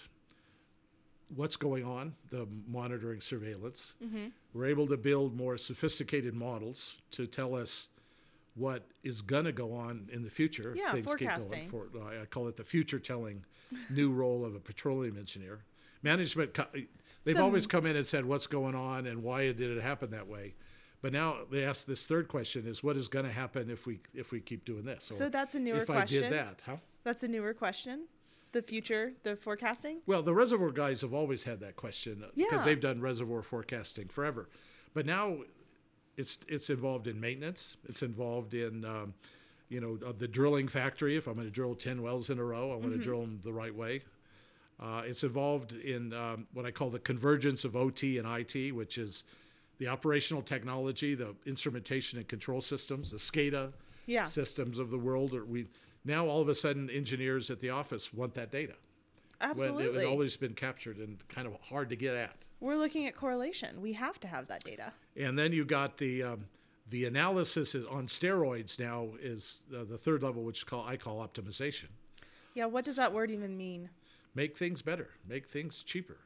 [1.34, 3.94] what's going on, the monitoring surveillance.
[4.04, 4.26] Mm-hmm.
[4.54, 7.88] We're able to build more sophisticated models to tell us
[8.54, 10.74] what is going to go on in the future.
[10.76, 11.70] Yeah, things keep going forecasting.
[11.70, 11.86] For,
[12.22, 13.44] I call it the future telling
[13.90, 15.60] new role of a petroleum engineer.
[16.02, 16.56] Management,
[17.24, 20.10] they've The- always come in and said what's going on and why did it happen
[20.10, 20.54] that way.
[21.00, 24.00] But now they ask this third question: Is what is going to happen if we
[24.14, 25.08] if we keep doing this?
[25.14, 26.22] So that's a newer if I question.
[26.22, 26.76] did that, huh?
[27.04, 28.06] That's a newer question.
[28.52, 29.98] The future, the forecasting.
[30.06, 32.64] Well, the reservoir guys have always had that question uh, because Yeah.
[32.64, 34.48] they've done reservoir forecasting forever.
[34.94, 35.38] But now
[36.16, 37.76] it's it's involved in maintenance.
[37.88, 39.14] It's involved in um,
[39.68, 41.16] you know uh, the drilling factory.
[41.16, 43.38] If I'm going to drill ten wells in a row, I want to drill them
[43.42, 44.00] the right way.
[44.80, 48.96] Uh, it's involved in um, what I call the convergence of OT and IT, which
[48.96, 49.24] is
[49.78, 53.72] the operational technology, the instrumentation and control systems, the SCADA
[54.06, 54.24] Yeah.
[54.24, 55.34] systems of the world.
[55.34, 55.66] Or we
[56.04, 58.74] now all of a sudden engineers at the office want that data
[59.40, 59.84] when Absolutely.
[59.84, 62.36] it had always been captured and kind of hard to get at.
[62.60, 63.80] We're looking at correlation.
[63.80, 64.92] We have to have that data.
[65.16, 66.46] And then you got the um,
[66.90, 71.26] the analysis is on steroids now is uh, the third level, which call I call
[71.26, 71.86] optimization.
[72.54, 73.90] Yeah, what does that word even mean?
[74.34, 76.18] Make things better, make things cheaper,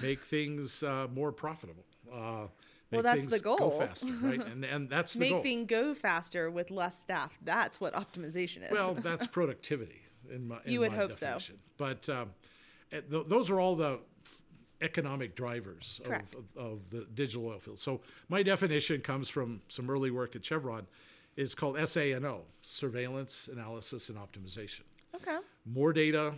[0.00, 1.84] make things uh, more profitable.
[2.12, 2.46] Uh,
[2.90, 3.80] Well, that's the things go goal.
[3.80, 4.44] faster, right?
[4.46, 5.42] And and that's the Make goal.
[5.42, 7.38] things go faster with less staff.
[7.44, 8.70] That's what optimization is.
[8.70, 10.00] Well, that's productivity
[10.32, 11.38] in my in You would my hope so.
[11.76, 12.30] But um,
[12.92, 14.00] eh, th- those are all the
[14.80, 17.78] economic drivers of, of, of the digital oil field.
[17.78, 20.86] So my definition comes from some early work at Chevron.
[21.36, 24.82] is called SANO, surveillance, analysis, and optimization.
[25.16, 25.38] okay.
[25.66, 26.34] More data,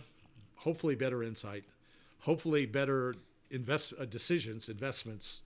[0.55, 1.63] hopefully better insight,
[2.19, 3.15] hopefully better
[3.51, 5.43] invest uh, decisions, investments,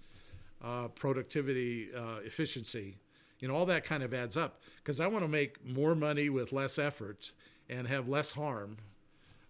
[0.66, 2.98] uh, productivity, uh, efficiency.
[3.40, 6.30] You know, all that kind of adds up because I want to make more money
[6.30, 7.32] with less effort
[7.70, 8.78] and have less harm.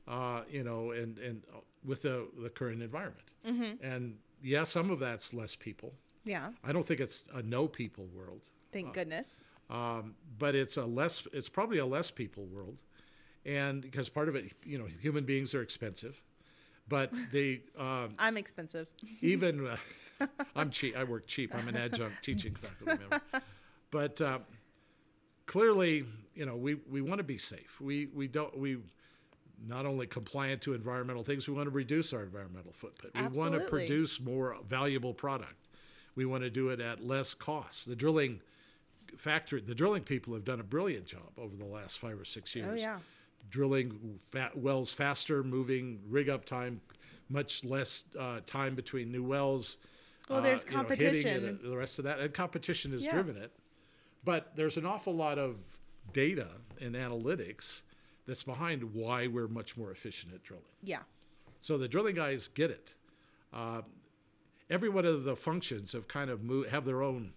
[0.07, 3.29] Uh, you know, and and uh, with the the current environment.
[3.81, 5.93] And yeah, some of that's less people.
[6.23, 6.49] Yeah.
[6.63, 9.41] I don't think it's a no people world Thank goodness.
[9.69, 12.77] um, but it's a less it's probably a less people world
[13.45, 16.19] and because part of it you know human beings are expensive
[16.87, 18.87] but they um, I'm expensive.
[19.21, 19.77] even uh,
[20.55, 20.95] i'm cheap.
[20.97, 21.53] I work cheap.
[21.55, 23.21] I'm an adjunct teaching faculty member.
[23.91, 24.39] But uh,
[25.45, 27.79] clearly you know we, we want to be safe.
[27.81, 28.77] We we don't we
[29.67, 33.15] not only compliant to environmental things we want to reduce our environmental footprint.
[33.15, 35.67] We want to produce more valuable product.
[36.15, 37.87] We want to do it at less cost.
[37.87, 38.41] The drilling
[39.17, 42.55] factory the drilling people have done a brilliant job over the last five or six
[42.55, 42.69] years.
[42.69, 42.99] Oh yeah.
[43.49, 46.81] Drilling fa- wells faster, moving rig up time,
[47.29, 49.77] much less uh, time between new wells.
[50.29, 51.59] Well, there's know, hitting it, competition.
[51.65, 53.11] uh, the rest of that, and competition has Yeah.
[53.11, 53.51] driven it.
[54.23, 55.57] But there's an awful lot of
[56.13, 56.47] data
[56.81, 57.81] and analytics
[58.25, 60.65] that's behind why we're much more efficient at drilling.
[60.81, 61.03] Yeah.
[61.61, 62.95] So the drilling guys get it.
[63.53, 63.83] Uh,
[64.69, 67.33] every one of the functions have kind of move, have their own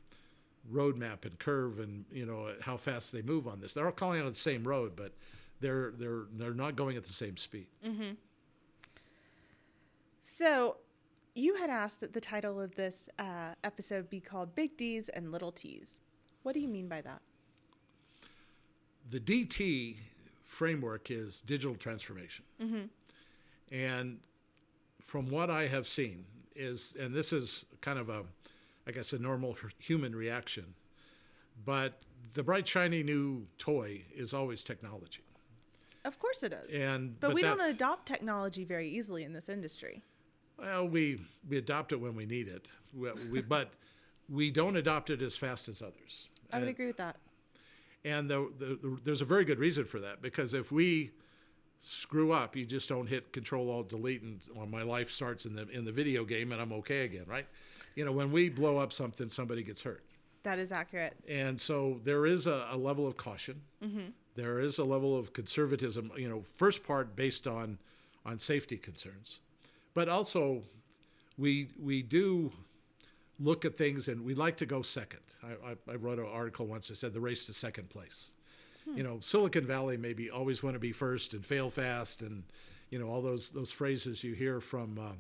[0.73, 3.75] roadmap and curve, and you know how fast they move on this.
[3.75, 5.13] They're all calling on the same road, but
[5.61, 7.67] they're they're they're not going at the same speed.
[10.21, 10.77] So,
[11.35, 15.33] you had asked that the title of this uh, episode be called Big D's and
[15.33, 15.97] Little T's.
[16.43, 17.23] What do you mean by that?
[19.11, 19.97] The DT
[20.45, 22.45] framework is digital transformation,
[23.73, 24.19] and
[25.01, 28.25] from what I have seen is, and this is kind of a,
[28.87, 30.75] I guess, a normal human reaction,
[31.65, 32.03] but
[32.35, 35.23] the bright shiny new toy is always technology.
[36.05, 36.81] Of course it is.
[36.81, 40.03] And but, we that- don't adopt technology very easily in this industry.
[40.59, 43.71] Well, we we adopt it when we need it, we, we, but
[44.29, 46.29] we don't adopt it as fast as others.
[46.53, 47.17] I would agree with that.
[48.05, 51.11] And the, the, the, there's a very good reason for that because if we
[51.81, 55.55] screw up, you just don't hit Control Alt Delete, and well, my life starts in
[55.55, 57.47] the in the video game, and I'm okay again, right?
[57.99, 60.05] you know, when we blow up something, somebody gets hurt.
[60.45, 61.15] That is accurate.
[61.29, 63.61] And so there is a, a level of caution.
[63.85, 64.11] Mm-hmm.
[64.39, 66.13] There is a level of conservatism.
[66.17, 67.77] You know, first part based on
[68.25, 69.41] on safety concerns,
[69.95, 70.63] but also
[71.37, 72.53] we we do
[73.41, 75.23] look at things and we like to go second.
[75.43, 78.31] I, I, I wrote an article once that said the race to second place.
[78.95, 82.45] You know, Silicon Valley maybe always want to be first and fail fast, and
[82.91, 85.13] you know all those those phrases you hear from uh,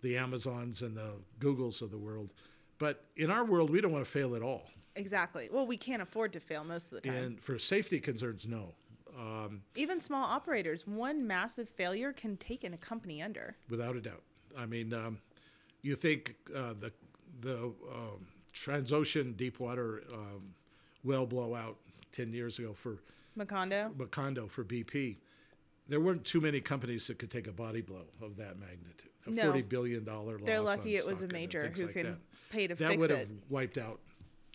[0.00, 2.30] the Amazons and the Googles of the world.
[2.78, 4.70] But in our world, we don't want to fail at all.
[4.96, 5.48] Exactly.
[5.50, 7.14] Well, we can't afford to fail most of the time.
[7.16, 8.74] And for safety concerns, no,
[9.18, 13.56] um, Even small operators, one massive failure can take in a company under.
[13.70, 14.22] without a doubt.
[14.56, 15.18] I mean, um,
[15.82, 16.92] you think uh, the
[17.40, 17.56] the
[17.92, 20.54] um, Transocean Deepwater um,
[21.02, 21.76] well blowout
[22.12, 22.98] ten years ago for
[23.36, 23.92] Macondo?
[23.94, 25.16] Macondo for BP,
[25.88, 29.10] there weren't too many companies that could take a body blow of that magnitude.
[29.26, 29.44] A No.
[29.44, 30.46] forty billion dollar loss.
[30.46, 32.18] They're lucky it was a major who like could that.
[32.50, 34.00] pay to that fix would have wiped out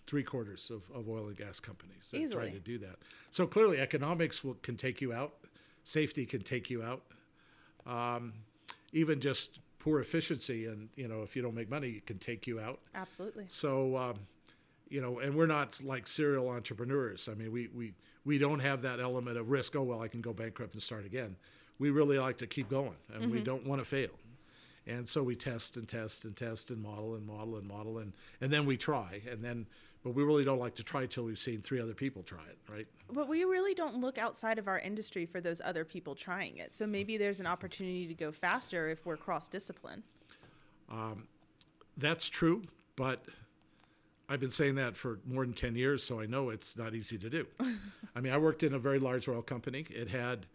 [0.09, 2.47] three quarters of, of oil and gas companies that Easily.
[2.47, 2.95] try to do that.
[3.29, 5.35] So clearly, economics will, can take you out,
[5.83, 7.03] safety can take you out,
[7.85, 8.33] um,
[8.91, 12.47] even just poor efficiency, and you know if you don't make money, it can take
[12.47, 12.79] you out.
[12.95, 13.45] Absolutely.
[13.47, 14.15] So, um,
[14.89, 17.29] you know, and we're not like serial entrepreneurs.
[17.31, 17.93] I mean, we, we,
[18.25, 19.75] we don't have that element of risk.
[19.75, 21.35] Oh, well, I can go bankrupt and start again.
[21.77, 24.09] We really like to keep going and we don't want to fail.
[24.87, 28.11] And so we test and test and test and model and model and model and,
[28.41, 29.21] and then we try.
[29.29, 29.67] And then,
[30.03, 32.57] but we really don't like to try till we've seen three other people try it,
[32.73, 32.87] right?
[33.11, 36.73] But we really don't look outside of our industry for those other people trying it.
[36.73, 40.03] So maybe there's an opportunity to go faster if we're cross discipline.
[40.89, 41.27] Um,
[41.97, 42.63] that's true,
[42.95, 43.25] but
[44.29, 47.17] I've been saying that for more than 10 years, so I know it's not easy
[47.17, 47.45] to do.
[48.15, 49.85] I mean, I worked in a very large oil company.
[49.89, 50.45] It had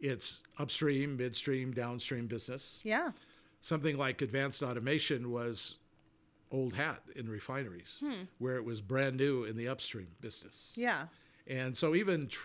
[0.00, 2.80] its upstream, midstream, downstream business.
[2.82, 3.10] Yeah.
[3.60, 5.76] Something like advanced automation was
[6.50, 8.02] old hat in refineries,
[8.38, 10.74] where it was brand new in the upstream business.
[10.76, 11.06] Yeah.
[11.46, 12.40] And so even tr-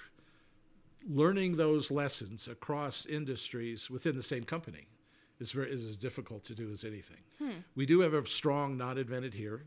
[1.08, 4.88] learning those lessons across industries within the same company
[5.40, 7.18] is, very, is as difficult to do as anything.
[7.76, 9.64] We do have a strong not invented here.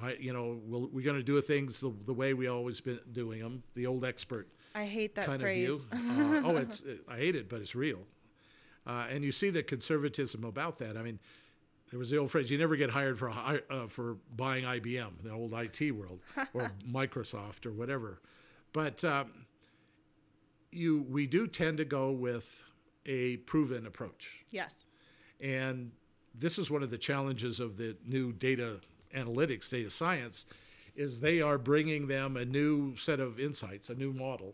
[0.00, 2.98] I, you know, we'll, we're going to do things the, the way we always been
[3.12, 5.68] doing them, the old expert I hate that kind phrase.
[5.70, 6.42] of view.
[6.42, 8.00] Uh, oh, it's I hate it, but it's real.
[8.86, 10.96] Uh, and you see the conservatism about that.
[10.96, 11.18] I mean,
[11.94, 15.30] there was the old phrase: "You never get hired for uh, for buying IBM, the
[15.30, 16.18] old IT world,
[16.52, 18.20] or Microsoft, or whatever."
[18.72, 19.46] But um,
[20.72, 22.64] you, we do tend to go with
[23.06, 24.28] a proven approach.
[24.50, 24.88] yes.
[25.40, 25.92] And
[26.36, 28.80] this is one of the challenges of the new data
[29.14, 30.46] analytics, data science,
[30.96, 34.52] is they are bringing them a new set of insights, a new model.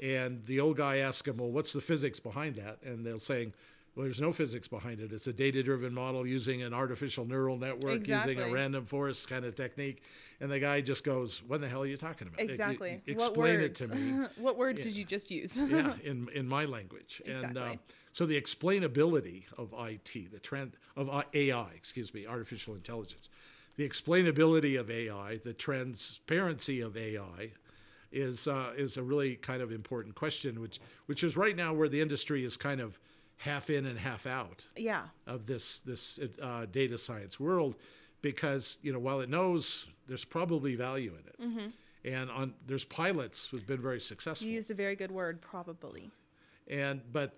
[0.00, 2.78] And the old guy asks them, well, what's the physics behind that?
[2.84, 3.52] And they're saying,
[3.96, 5.10] well, there's no physics behind it.
[5.10, 9.54] It's a data-driven model using an artificial neural network, using a random forest kind of
[9.54, 10.02] technique.
[10.38, 12.38] And the guy just goes, what the hell are you talking about?
[12.38, 13.00] Exactly.
[13.06, 15.58] you what explain it to me what words did you just use?
[15.68, 17.22] yeah, in in my language.
[17.24, 17.78] And uh, Exactly.
[18.12, 23.30] so the explainability of IT, the trend of uh, AI, excuse me, artificial intelligence,
[23.76, 27.52] the explainability of AI, the transparency of AI,
[28.12, 31.88] is uh, is a really kind of important question, which which is right now where
[31.88, 32.98] the industry is kind of
[33.36, 35.04] half in and half out yeah.
[35.26, 37.76] of this this uh, data science world
[38.22, 41.72] because you know while it knows there's probably value in it.
[42.04, 44.46] And on there's pilots who've been very successful.
[44.46, 46.10] You used a very good word, probably.
[46.68, 47.34] and but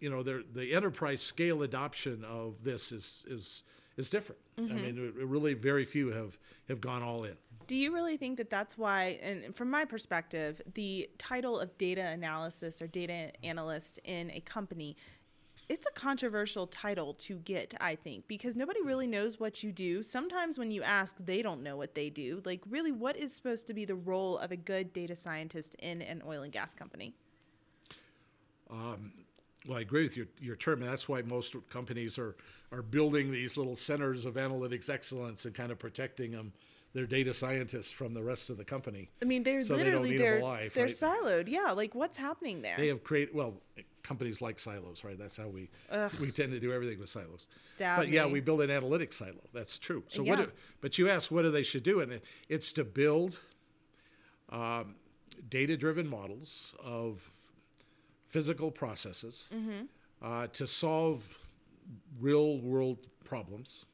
[0.00, 3.62] you know the the enterprise scale adoption of this is is
[3.96, 4.40] is different.
[4.58, 7.36] I mean really very few have have gone all in.
[7.66, 12.02] Do you really think that that's why, and from my perspective, the title of data
[12.02, 14.96] analysis or data analyst in a company,
[15.68, 18.86] it's a controversial title to get, I think, because nobody hmm.
[18.86, 20.02] really knows what you do.
[20.02, 22.42] Sometimes when you ask, they don't know what they do.
[22.44, 26.02] Like, really, what is supposed to be the role of a good data scientist in
[26.02, 27.14] an oil and gas company?
[28.70, 29.12] Um,
[29.66, 32.36] well i agree with your your term and that's why most companies are
[32.72, 36.52] are building these little centers of analytics excellence and kind of protecting them
[36.92, 40.02] their data scientists from the rest of the company I mean, they're So they don't
[40.02, 40.94] literally they're alive, they're right?
[40.94, 41.48] siloed.
[41.48, 42.76] Yeah, like what's happening there?
[42.78, 43.54] they have created well
[44.06, 45.18] companies like silos right?
[45.18, 45.68] That's how we
[46.20, 47.48] we tend to do everything with silos.
[47.54, 49.42] Stab but yeah we build an analytics silo.
[49.52, 50.02] That's true.
[50.08, 50.50] So what do,
[50.80, 53.38] but you ask what do they should do and it, it's to build
[54.50, 54.94] um,
[55.50, 57.30] data driven models of
[58.28, 59.82] physical processes Mm-hmm.
[60.22, 61.22] uh, to solve
[62.20, 63.84] real world problems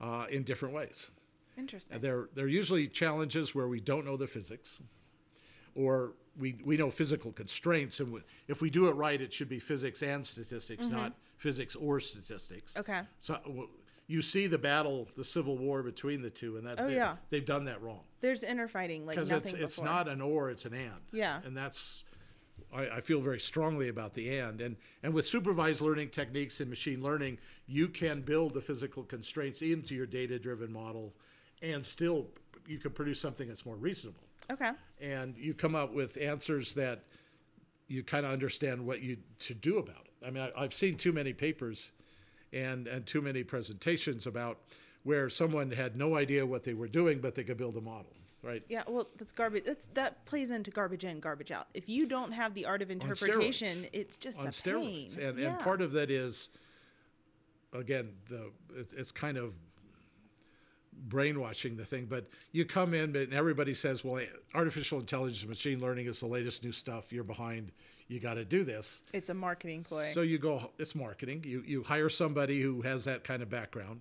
[0.00, 1.10] uh, in different ways.
[1.56, 2.00] Interesting.
[2.00, 4.80] they're, they're usually challenges where we don't know the physics
[5.74, 8.00] or we, we know physical constraints.
[8.00, 11.18] And w- if we do it right, it should be physics and statistics, not mm-hmm.
[11.36, 12.76] physics or statistics.
[12.76, 13.02] Okay.
[13.20, 13.68] So w-
[14.06, 17.16] you see the battle, the civil war between the two, and that Oh, they, yeah.
[17.30, 20.66] they've done that wrong There's interfighting like because nothing it's it's not an or, it's
[20.66, 21.00] an and.
[21.12, 21.40] Yeah.
[21.44, 22.04] and that's
[22.72, 26.68] I, I feel very strongly about the and and and with supervised learning techniques and
[26.68, 31.14] machine learning, you can build the physical constraints into your data-driven model,
[31.62, 32.26] and still
[32.66, 34.70] you can produce something that's more reasonable Okay.
[35.00, 37.04] and you come up with answers that
[37.88, 40.26] you kind of understand what you should do about it.
[40.26, 41.90] I mean, I, I've seen too many papers
[42.52, 44.58] and and too many presentations about
[45.02, 48.12] where someone had no idea what they were doing, but they could build a model,
[48.42, 48.62] right?
[48.68, 49.64] Yeah, well, that's garbage.
[49.64, 51.66] That's that plays into garbage in, garbage out.
[51.74, 54.52] If you don't have the art of interpretation, it's just on a pain.
[54.52, 55.48] steroids, and yeah.
[55.48, 56.48] and part of that is,
[57.72, 59.52] again, the it, it's kind of
[61.08, 62.06] brainwashing the thing.
[62.06, 64.24] But you come in, and everybody says, "Well,
[64.54, 67.12] artificial intelligence, machine learning is the latest new stuff.
[67.12, 67.72] You're behind.
[68.08, 70.04] You got to do this." it's a marketing ploy.
[70.12, 71.44] So you go, it's marketing.
[71.46, 74.00] You you hire somebody who has that kind of background,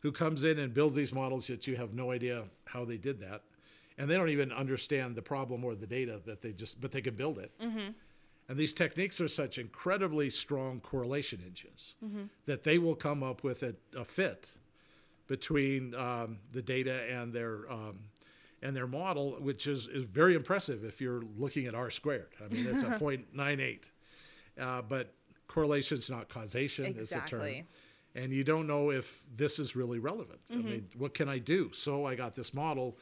[0.00, 3.20] who comes in and builds these models that you have no idea how they did
[3.20, 3.42] that,
[3.98, 7.00] and they don't even understand the problem or the data that they just, but they
[7.00, 7.52] can build it.
[7.60, 7.90] Mm-hmm.
[8.48, 12.24] And these techniques are such incredibly strong correlation engines mm-hmm.
[12.44, 14.52] that they will come up with a, a fit
[15.26, 17.98] between um, the data and their um,
[18.62, 22.28] and their model, which is, is very impressive if you're looking at R squared.
[22.42, 23.80] I mean, it's a 0.98.
[24.58, 25.12] Uh, but
[25.48, 27.40] correlation is not causation, is a term.
[28.14, 30.40] And you don't know if this is really relevant.
[30.50, 31.72] I mean, what can I do?
[31.74, 32.96] So I got this model.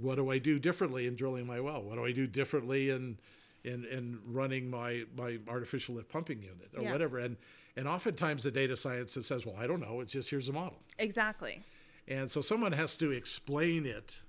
[0.00, 1.82] What do I do differently in drilling my well?
[1.82, 3.18] What do I do differently in
[3.64, 6.92] in, in running my, my artificial lift pumping unit or Yeah.
[6.92, 7.18] whatever?
[7.18, 7.36] And
[7.76, 10.00] and oftentimes the data science it says, well, I don't know.
[10.00, 10.78] It's just here's a model.
[10.98, 11.62] exactly.
[12.06, 14.20] And so someone has to explain it,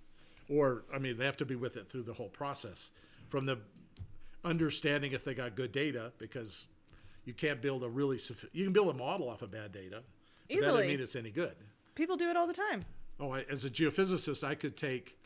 [0.50, 2.92] or I mean, they have to be with it through the whole process,
[3.30, 3.60] from the
[4.44, 6.68] understanding if they got good data, because
[7.26, 8.20] you can't build a really
[8.54, 10.04] you can build a model off of bad data.
[10.50, 11.56] But that doesn't mean it's any good.
[11.96, 12.86] People do it all the time.
[13.20, 15.18] Oh, I, as a geophysicist, I could take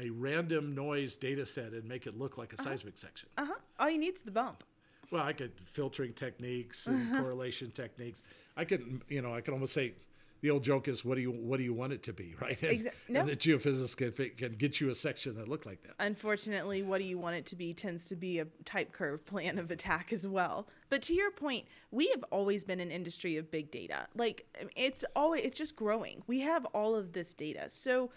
[0.00, 3.28] a random noise data set and make it look like a seismic section.
[3.36, 3.54] Uh huh.
[3.78, 4.64] All you need is the bump.
[5.10, 8.22] Well, I could filtering techniques and correlation techniques.
[8.56, 9.92] I could, you know, I could almost say,
[10.40, 12.60] the old joke is, what do you what do you want it to be, right?
[12.62, 13.20] And, Exa- no.
[13.20, 15.92] and the geophysicist can, can get you a section that look like that.
[16.00, 19.58] Unfortunately, what do you want it to be tends to be a type curve plan
[19.58, 20.66] of attack as well.
[20.88, 24.08] But to your point, we have always been an industry of big data.
[24.16, 26.22] Like it's always it's just growing.
[26.26, 27.68] We have all of this data.
[27.68, 28.10] So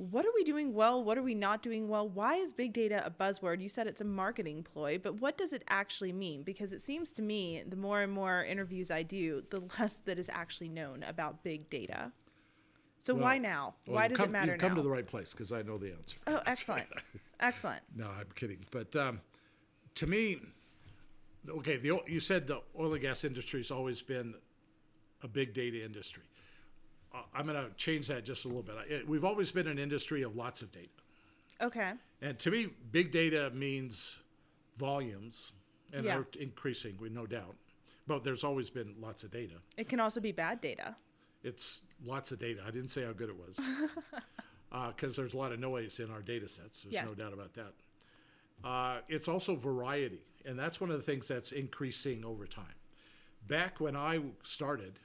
[0.00, 1.02] what are we doing well?
[1.04, 2.08] What are we not doing well?
[2.08, 3.60] Why is big data a buzzword?
[3.60, 6.42] You said it's a marketing ploy, but what does it actually mean?
[6.42, 10.18] Because it seems to me the more and more interviews I do, the less that
[10.18, 12.12] is actually known about big data.
[12.98, 13.74] So why now?
[13.86, 14.76] Well, why does come, it matter You've come now?
[14.76, 16.16] to the right place because I know the answer.
[16.26, 16.86] oh, excellent.
[17.40, 17.82] excellent.
[17.94, 18.58] No, I'm kidding.
[18.70, 19.20] But um,
[19.96, 20.40] to me,
[21.48, 24.34] okay, the you said the oil and gas industry has always been
[25.22, 26.24] a big data industry.
[27.12, 29.06] Uh, I'm going to change that just a little bit.
[29.08, 30.88] We've always been an industry of lots of data.
[31.60, 31.92] Okay.
[32.22, 34.16] And to me, big data means
[34.78, 35.52] volumes,
[35.92, 36.16] and Yeah.
[36.18, 37.56] they're increasing, with no doubt.
[38.06, 39.54] But there's always been lots of data.
[39.76, 40.96] It can also be bad data.
[41.42, 42.62] It's lots of data.
[42.66, 43.58] I didn't say how good it was,
[44.94, 46.82] because there's a lot of noise in our data sets.
[46.82, 47.08] There's Yes.
[47.08, 47.72] no doubt about that.
[48.62, 52.74] Uh, it's also variety, and that's one of the things that's increasing over time.
[53.48, 54.98] Back when I started,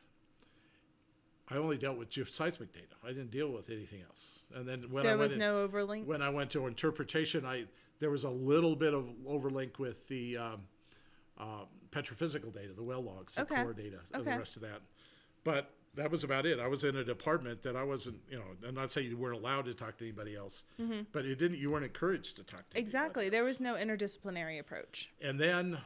[1.49, 2.95] I only dealt with geoseismic data.
[3.03, 4.39] I didn't deal with anything else.
[4.55, 6.05] And then when I there went was in- no overlink.
[6.05, 7.65] when I went to interpretation, I
[7.99, 10.61] there was a little bit of overlink with the um,
[11.39, 13.61] uh, petrophysical data, the well logs, the Okay.
[13.63, 14.81] core data, and the rest of that.
[15.43, 16.59] But that was about it.
[16.59, 19.37] I was in a department that I wasn't, you know, I'm not saying you weren't
[19.37, 20.63] allowed to talk to anybody else,
[21.13, 21.57] but it didn't.
[21.59, 22.85] You weren't encouraged to talk to anybody Mm-hmm.
[22.87, 23.29] Exactly.
[23.29, 25.11] There was no interdisciplinary approach.
[25.21, 25.77] And then,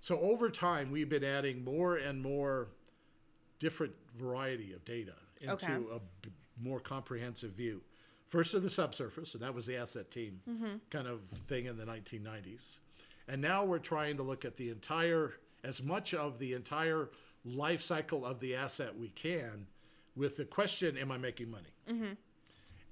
[0.00, 2.68] so over time, we've been adding more and more
[3.62, 5.72] different variety of data into Okay.
[5.72, 7.80] a b- more comprehensive view.
[8.28, 10.76] First of the subsurface, and that was the asset team Mm-hmm.
[10.90, 12.78] kind of thing in the 1990s.
[13.28, 17.10] And now we're trying to look at the entire, as much of the entire
[17.44, 19.66] life cycle of the asset we can
[20.16, 21.72] with the question, am I making money?
[21.88, 22.12] Mm-hmm.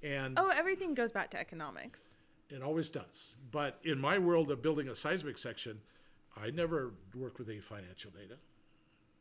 [0.03, 2.13] And Oh, everything goes back to economics.
[2.49, 3.35] it always does.
[3.51, 5.81] But in my world of building a seismic section,
[6.37, 8.37] I never worked with any financial data.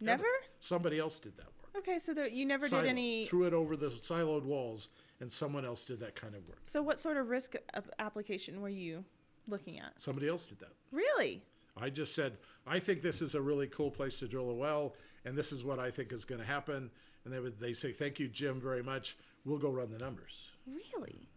[0.00, 0.24] Never?
[0.60, 1.76] Somebody else did that work.
[1.78, 3.26] Okay, so there, you never did any.
[3.26, 4.88] Threw it over the siloed walls,
[5.20, 6.58] and someone else did that kind of work.
[6.64, 9.04] So, what sort of risk ap- application were you
[9.46, 9.92] looking at?
[9.98, 10.72] Somebody else did that.
[10.90, 11.42] Really?
[11.76, 14.94] I just said, I think this is a really cool place to drill a well,
[15.24, 16.90] and this is what I think is going to happen.
[17.24, 19.16] And they would they say, "Thank you, Jim, very much.
[19.44, 21.28] We'll go run the numbers." Really?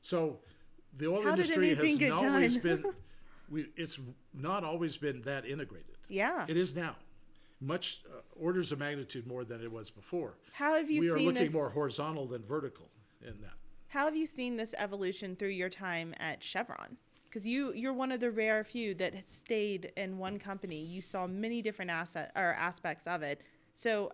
[0.00, 0.38] So
[0.96, 2.62] the oil How did industry anything has get not always done?
[2.62, 2.92] been
[3.48, 3.98] we it's
[4.32, 5.96] not always been that integrated.
[6.08, 6.44] Yeah.
[6.48, 6.96] It is now.
[7.60, 10.36] Much uh, orders of magnitude more than it was before.
[10.52, 11.52] How have you we are looking this?
[11.52, 12.90] more horizontal than vertical
[13.22, 13.54] in that.
[13.88, 16.96] How have you seen this evolution through your time at Chevron?
[17.24, 20.84] Because you you're one of the rare few that stayed in one company.
[20.84, 23.40] You saw many different asset or aspects of it.
[23.72, 24.12] So,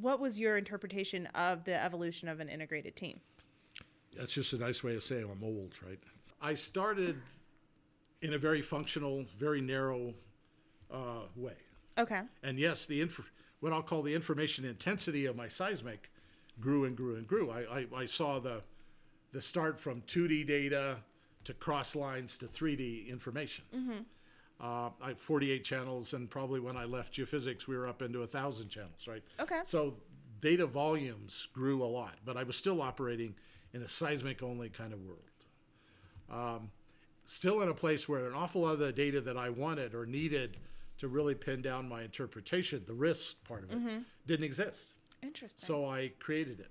[0.00, 3.20] what was your interpretation of the evolution of an integrated team?
[4.16, 5.98] That's just a nice way of saying I'm old, right?
[6.40, 7.20] I started
[8.22, 10.14] in a very functional, very narrow
[10.90, 11.54] uh, way.
[11.98, 12.20] Okay.
[12.42, 13.30] And yes, the inf-
[13.60, 16.10] what I'll call the information intensity of my seismic
[16.60, 17.50] grew and grew and grew.
[17.50, 18.62] I, I, I saw the
[19.32, 20.98] the start from 2D data
[21.42, 23.64] to cross lines to 3D information.
[24.60, 28.22] Uh, I had 48 channels, and probably when I left geophysics, we were up into
[28.22, 29.22] a thousand channels, right?
[29.40, 29.60] Okay.
[29.64, 29.96] So
[30.40, 33.34] data volumes grew a lot, but I was still operating
[33.72, 35.18] in a seismic only kind of world.
[36.30, 36.70] Um,
[37.26, 40.06] still in a place where an awful lot of the data that I wanted or
[40.06, 40.56] needed
[40.98, 43.98] to really pin down my interpretation, the risk part of it, mm-hmm.
[44.26, 44.94] didn't exist.
[45.22, 45.66] Interesting.
[45.66, 46.70] So I created it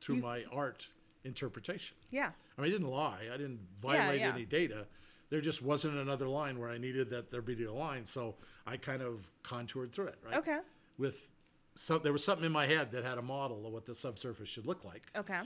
[0.00, 0.86] through my art
[1.24, 1.96] interpretation.
[2.10, 2.30] yeah.
[2.58, 3.20] I mean, I didn't lie.
[3.32, 4.32] I didn't violate yeah.
[4.34, 4.86] any data.
[5.30, 8.04] There just wasn't another line where I needed that there be a line.
[8.04, 8.34] So
[8.66, 10.36] I kind of contoured through it, right?
[10.36, 10.58] Okay.
[10.98, 11.28] With
[11.74, 14.48] some, there was something in my head that had a model of what the subsurface
[14.48, 15.06] should look like.
[15.16, 15.40] Okay.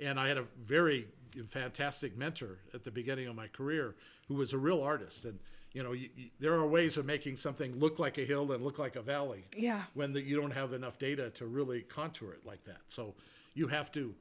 [0.00, 1.06] And I had a very
[1.50, 3.94] fantastic mentor at the beginning of my career
[4.26, 5.24] who was a real artist.
[5.24, 5.38] And,
[5.78, 8.64] you know, you, you, there are ways of making something look like a hill and
[8.64, 9.84] look like a valley Yeah.
[9.94, 12.80] when the, you don't have enough data to really contour it like that.
[12.88, 13.14] So
[13.54, 14.12] you have to,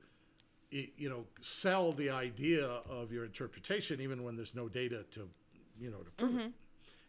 [0.69, 5.27] you know, sell the idea of your interpretation even when there's no data to,
[5.81, 6.51] you know, to prove it.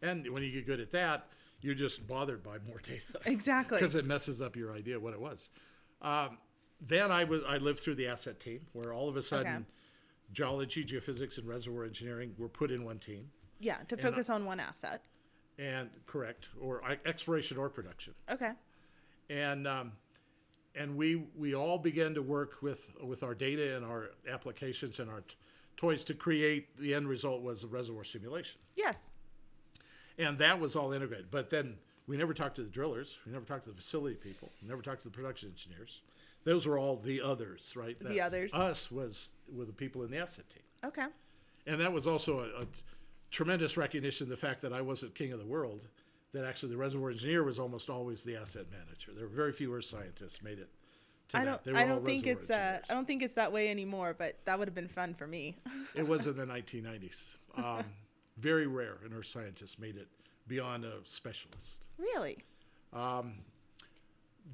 [0.01, 1.27] And when you get good at that,
[1.61, 3.77] you're just bothered by more data Exactly.
[3.77, 5.51] because it messes up your idea of what it was.
[6.01, 6.39] Um,
[6.81, 9.65] then I was I lived through the asset team where all of a sudden Okay.
[10.33, 13.31] geology, geophysics, and reservoir engineering were put in one team.
[13.61, 13.79] Yeah.
[13.89, 15.03] To focus on one asset.
[15.59, 18.15] And correct, or exploration or production.
[18.31, 18.53] Okay.
[19.29, 19.93] and um,
[20.77, 25.11] and we we all began to work with with our data and our applications and
[25.11, 25.35] our t-
[25.77, 29.13] toys to create the end result was a reservoir simulation, Yes.
[30.19, 31.31] and that was all integrated.
[31.31, 34.51] But then we never talked to the drillers, we never talked to the facility people,
[34.63, 36.03] we never talked to the production engineers.
[36.45, 37.97] Those were all the others, right?
[38.01, 38.55] The others.
[38.55, 41.07] Us was were the people in the asset team, Okay.
[41.67, 42.67] and that was also a, a
[43.31, 44.29] tremendous recognition.
[44.29, 45.87] The fact that I wasn't king of the world,
[46.33, 49.13] that actually the reservoir engineer was almost always the asset manager.
[49.15, 50.69] There were very few earth scientists made it.
[51.35, 51.61] I don't.
[51.77, 52.49] I don't think it's.
[52.49, 52.79] Uh.
[52.89, 54.15] I don't think it's that way anymore.
[54.17, 55.57] But that would have been fun for me.
[55.95, 57.37] It was in the 1990s.
[57.57, 57.85] Um,
[58.39, 60.09] very rare an earth scientist made it
[60.47, 61.87] beyond a specialist.
[61.99, 62.39] really.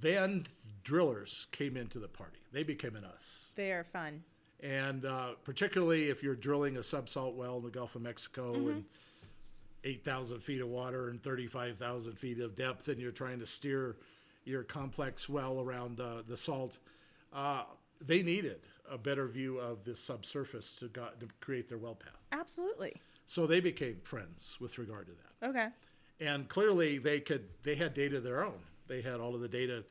[0.00, 0.46] Then
[0.82, 2.38] drillers came into the party.
[2.52, 3.52] They became an us.
[3.54, 4.22] They are fun.
[4.64, 8.68] And uh, particularly if you're drilling a subsalt well in the Gulf of Mexico Mm-hmm.
[8.70, 8.84] and
[9.86, 13.96] 8,000 feet of water and 35,000 feet of depth, and you're trying to steer
[14.46, 16.78] your complex well around uh, the salt,
[17.34, 17.64] uh,
[18.00, 18.60] they needed
[18.90, 22.14] a better view of the subsurface to, go- to create their well path.
[22.32, 22.94] Absolutely.
[23.26, 25.48] So they became friends with regard to that.
[25.50, 25.68] Okay.
[26.20, 29.48] and clearly they could they had data of their own they had all of the
[29.48, 29.84] data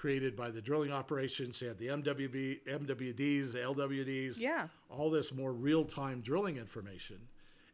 [0.00, 4.66] created by the drilling operations they had the mwb mwds the lwds Yeah.
[4.88, 7.18] all this more real-time drilling information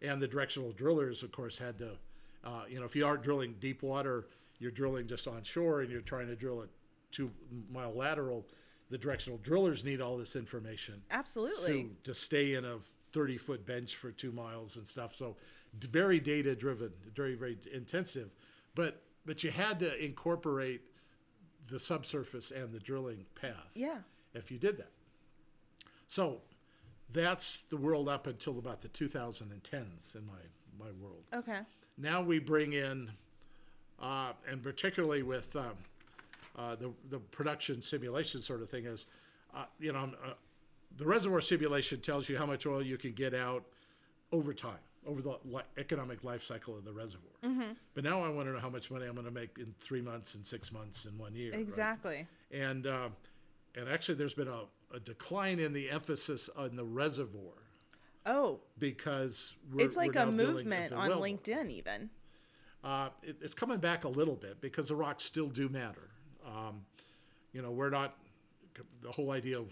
[0.02, 1.90] and the directional drillers of course had to
[2.44, 4.26] uh, you know if you aren't drilling deep water
[4.58, 6.66] you're drilling just on shore and you're trying to drill a
[7.12, 7.30] two
[7.70, 8.44] mile lateral
[8.90, 11.84] the directional drillers need all this information Absolutely.
[12.02, 12.78] to, to stay in a
[13.12, 15.14] 30 foot bench for two miles and stuff.
[15.14, 15.36] So
[15.80, 18.30] very data driven, very, very intensive.
[18.74, 20.82] But, but you had to incorporate
[21.68, 23.98] the subsurface and the drilling path yeah.
[24.34, 24.90] if you did that.
[26.08, 26.40] So
[27.12, 30.32] that's the world up until about the 2010s in my,
[30.78, 31.24] my world.
[31.34, 31.60] Okay.
[31.98, 33.10] Now we bring in,
[34.00, 35.72] uh, and particularly with um,
[36.56, 39.06] uh, the the production simulation sort of thing is,
[39.54, 40.32] uh, you know, uh,
[40.96, 43.64] the reservoir simulation tells you how much oil you can get out
[44.32, 47.32] over time, over the li- economic life cycle of the reservoir.
[47.94, 50.00] But now I want to know how much money I'm going to make in three
[50.02, 51.52] months, and six months, and one year.
[51.52, 51.60] right?
[51.60, 52.26] Exactly.
[52.50, 53.08] And uh,
[53.76, 54.62] and actually, there's been a,
[54.94, 57.52] a decline in the emphasis on the reservoir
[58.24, 62.10] Oh, because we're, it's like a movement on well LinkedIn, even.
[62.82, 66.10] uh, it, it's coming back a little bit because the rocks still do matter.
[66.44, 66.80] Um,
[67.52, 68.16] you know, we're not
[69.02, 69.68] the whole idea of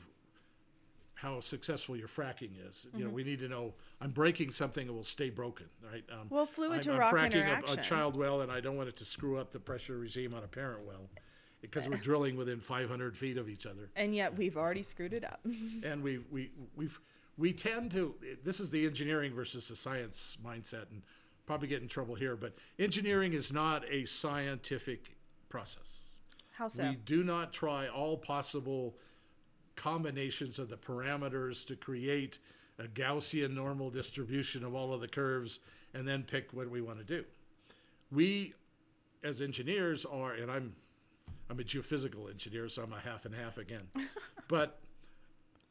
[1.15, 2.87] how successful your fracking is.
[2.93, 3.15] You know, Mm-hmm.
[3.15, 6.05] we need to know I'm breaking something that will stay broken, right?
[6.13, 8.77] Um, Well, fluid I'm, to I'm rock fracking a, a child well, and I don't
[8.77, 11.09] want it to screw up the pressure regime on a parent well
[11.61, 15.25] because we're drilling within 500 feet of each other And yet we've already screwed it
[15.25, 15.41] up.
[15.85, 17.01] and we we we've
[17.39, 21.01] we tend to this is the engineering versus the science mindset and
[21.47, 25.17] probably get in trouble here but engineering is not a scientific
[25.49, 26.09] process.
[26.51, 26.83] How so?
[26.89, 28.95] We do not try all possible
[29.77, 32.39] combinations of the parameters to create
[32.79, 35.61] a Gaussian normal distribution of all of the curves
[35.95, 37.25] and then pick what we want to do.
[38.11, 38.55] We,
[39.23, 40.75] as engineers, are, and I'm,
[41.51, 43.81] I'm a geophysical engineer, so I'm a half and half again,
[44.49, 44.79] but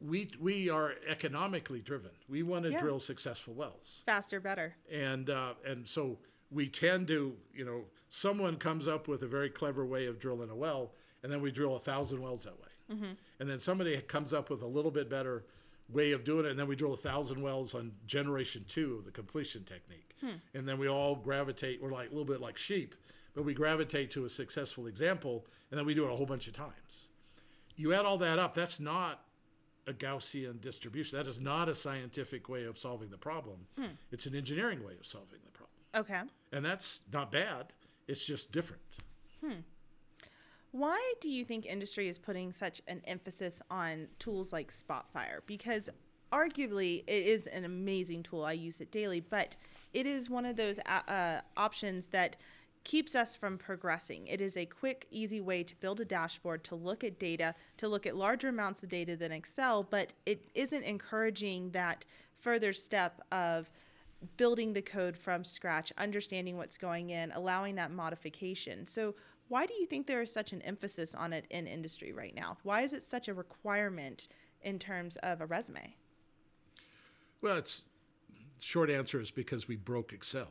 [0.02, 2.12] we we are economically driven.
[2.28, 2.82] We want to Yeah.
[2.82, 4.76] drill successful wells Faster, better.
[4.92, 6.18] and uh, and so
[6.52, 10.50] we tend to you know someone comes up with a very clever way of drilling
[10.50, 10.92] a well
[11.24, 13.06] and then we drill a thousand wells that way
[13.44, 15.44] and then somebody comes up with a little bit better
[15.90, 19.04] way of doing it and then we drill a thousand wells on generation two of
[19.04, 20.38] the completion technique hmm.
[20.54, 22.96] and then we all gravitate we're like a little bit like sheep
[23.36, 26.48] but we gravitate to a successful example and then we do it a whole bunch
[26.48, 27.10] of times
[27.76, 29.26] you add all that up that's not
[29.86, 31.18] a Gaussian distribution.
[31.18, 33.58] That is not a scientific way of solving the problem.
[33.78, 33.88] Hmm.
[34.14, 35.76] It's an engineering way of solving the problem.
[35.94, 36.22] Okay.
[36.56, 37.74] And that's not bad.
[38.08, 38.82] It's just different.
[39.44, 39.60] Hmm.
[40.74, 45.42] Why do you think industry is putting such an emphasis on tools like Spotfire?
[45.46, 45.88] Because
[46.32, 48.44] arguably it is an amazing tool.
[48.44, 49.56] I use it daily, but
[49.94, 52.38] it is one of those uh, uh, options that
[52.84, 54.26] keeps us from progressing.
[54.26, 57.88] It is a quick, easy way to build a dashboard, to look at data, to
[57.88, 62.04] look at larger amounts of data than Excel, but it isn't encouraging that
[62.40, 63.70] further step of
[64.38, 68.88] building the code from scratch, understanding what's going in, allowing that modification.
[68.88, 69.14] So,
[69.54, 72.58] why do you think there is such an emphasis on it in industry right now?
[72.64, 74.28] Why is it such a requirement
[74.64, 75.96] in terms of a resume?
[77.40, 77.86] Well, it's
[78.58, 80.48] short answer is because we broke Excel.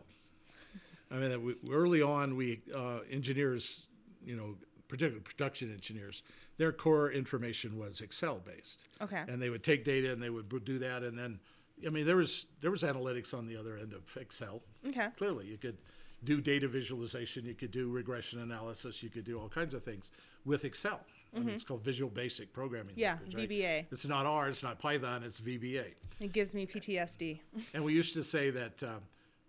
[1.10, 3.88] I mean, we, early on, we uh, engineers,
[4.24, 4.54] you know,
[4.86, 6.22] particularly production engineers,
[6.58, 8.84] their core information was Excel based.
[9.00, 9.24] Okay.
[9.26, 11.40] And they would take data and they would do that, and then,
[11.84, 14.62] I mean, there was there was analytics on the other end of Excel.
[14.86, 15.08] Okay.
[15.18, 15.78] Clearly, you could
[16.24, 20.10] do data visualization, you could do regression analysis, you could do all kinds of things
[20.44, 21.00] with Excel.
[21.34, 22.92] I mean, it's called Visual Basic Programming.
[22.92, 23.00] Mm-hmm.
[23.00, 23.48] Yeah, Language, right?
[23.48, 23.86] VBA.
[23.90, 25.86] It's not R, it's not Python, it's VBA.
[26.20, 27.40] It gives me PTSD.
[27.74, 29.00] And we used to say that um,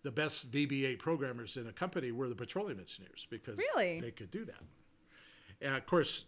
[0.04, 4.00] the best VBA programmers in a company were the petroleum engineers because Really?
[4.00, 4.64] they could do that.
[5.62, 6.26] And of course,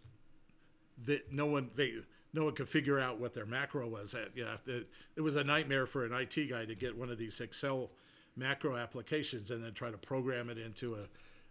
[1.06, 1.96] the, no one they
[2.34, 4.14] no one could figure out what their macro was.
[4.14, 7.10] At you know, it, it was a nightmare for an IT guy to get one
[7.10, 7.90] of these Excel
[8.36, 11.00] macro applications and then try to program it into a.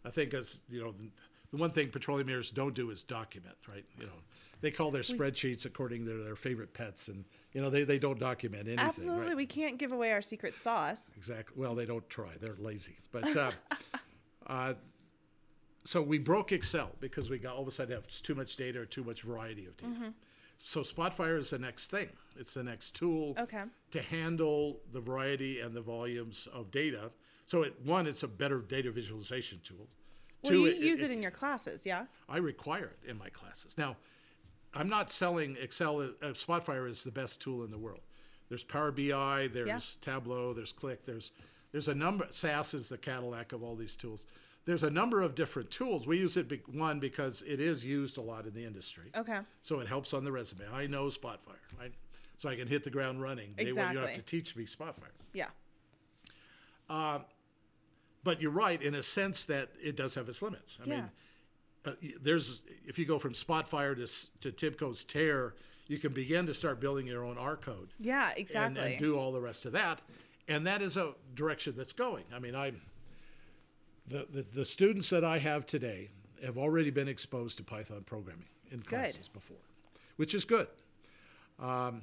[0.06, 1.10] I think as you know, the,
[1.50, 3.84] the one thing petroleum engineers don't do is document, right?
[3.98, 4.12] You know,
[4.60, 8.18] they call their spreadsheets according to their favorite pets, and you know they, they don't
[8.18, 8.84] document anything.
[8.84, 9.28] Absolutely.
[9.28, 9.36] right?
[9.36, 11.14] We can't give away our secret sauce.
[11.16, 11.54] Exactly.
[11.60, 12.30] Well, they don't try.
[12.40, 12.96] They're lazy.
[13.12, 13.50] But uh,
[14.46, 14.74] uh,
[15.84, 18.80] so we broke Excel because we got all of a sudden have too much data
[18.80, 20.12] or too much variety of data.
[20.62, 22.08] So Spotfire is the next thing.
[22.36, 23.64] It's the next tool Okay.
[23.90, 27.10] to handle the variety and the volumes of data.
[27.46, 29.88] So it, one, it's a better data visualization tool.
[30.42, 32.06] Well, Two, you use it in your classes, yeah?
[32.28, 33.76] I require it in my classes.
[33.78, 33.96] Now,
[34.74, 36.00] I'm not selling Excel.
[36.00, 38.00] Uh, Spotfire is the best tool in the world.
[38.48, 41.32] There's Power BI, there's Tableau, there's Qlik, there's
[41.72, 42.26] there's a number.
[42.30, 44.26] SAS is the Cadillac of all these tools.
[44.66, 46.06] There's a number of different tools.
[46.06, 49.40] We use it be, one because it is used a lot in the industry, Okay.
[49.62, 50.64] so it helps on the resume.
[50.72, 51.92] I know Spotfire, right?
[52.36, 53.54] So I can hit the ground running.
[53.56, 55.12] They, you have to teach me Spotfire.
[55.32, 55.48] Yeah.
[56.88, 60.78] But you're right in a sense that it does have its limits.
[60.82, 60.96] I Yeah.
[60.96, 61.10] mean,
[61.84, 61.92] uh,
[62.22, 65.54] there's if you go from Spotfire to to Tibco's TERR,
[65.88, 68.82] you can begin to start building your own R code Yeah, exactly.
[68.82, 70.00] and do all the rest of that.
[70.48, 72.24] And that is a direction that's going.
[72.34, 72.72] I mean, I
[74.06, 76.10] the, the the students that I have today
[76.44, 79.56] have already been exposed to Python programming in classes before,
[80.16, 80.66] which is good.
[81.58, 82.02] Um,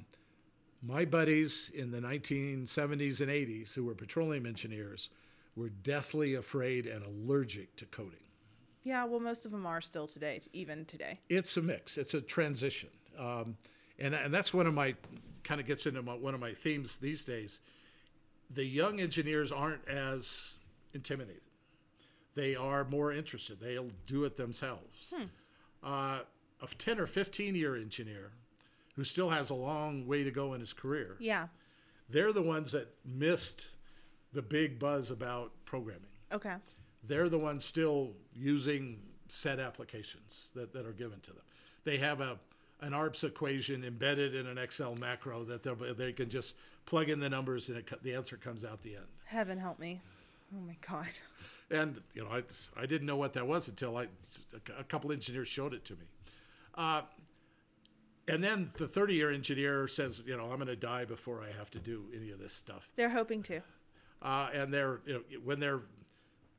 [0.82, 5.10] my buddies in the 1970s and 80s who were petroleum engineers
[5.54, 8.18] were deathly afraid and allergic to coding.
[8.82, 11.20] yeah, well, most of them are still today, even today.
[11.28, 11.98] It's a mix.
[11.98, 12.88] It's a transition,
[13.18, 13.56] um,
[13.98, 14.94] and and that's one of my
[15.44, 17.60] kind of gets into my, one of my themes these days.
[18.54, 20.58] The young engineers aren't as
[20.94, 21.41] intimidated.
[22.34, 23.60] They are more interested.
[23.60, 25.12] They'll do it themselves.
[25.82, 26.20] Uh,
[26.62, 28.30] a ten or fifteen year engineer
[28.94, 31.16] who still has a long way to go in his career.
[31.18, 31.48] Yeah.
[32.08, 33.68] They're the ones that missed
[34.32, 36.54] the big buzz about programming Okay.
[37.06, 41.42] they're the ones still using set applications that, that are given to them.
[41.84, 42.38] They have a
[42.80, 47.28] an ARPS equation embedded in an Excel macro that they'll- can just plug in the
[47.30, 49.06] numbers and it, the answer comes out the end.
[49.24, 50.00] Heaven help me.
[50.56, 51.06] Oh my God.
[51.72, 52.42] And you know, I,
[52.80, 54.06] I didn't know what that was until I,
[54.78, 56.04] a couple engineers showed it to me.
[56.76, 57.02] Uh,
[58.28, 61.50] and then the 30 year engineer says, you know, I'm going to die before I
[61.58, 62.88] have to do any of this stuff.
[62.96, 63.60] They're hoping to.
[64.22, 65.80] uh, and they're you know, when they're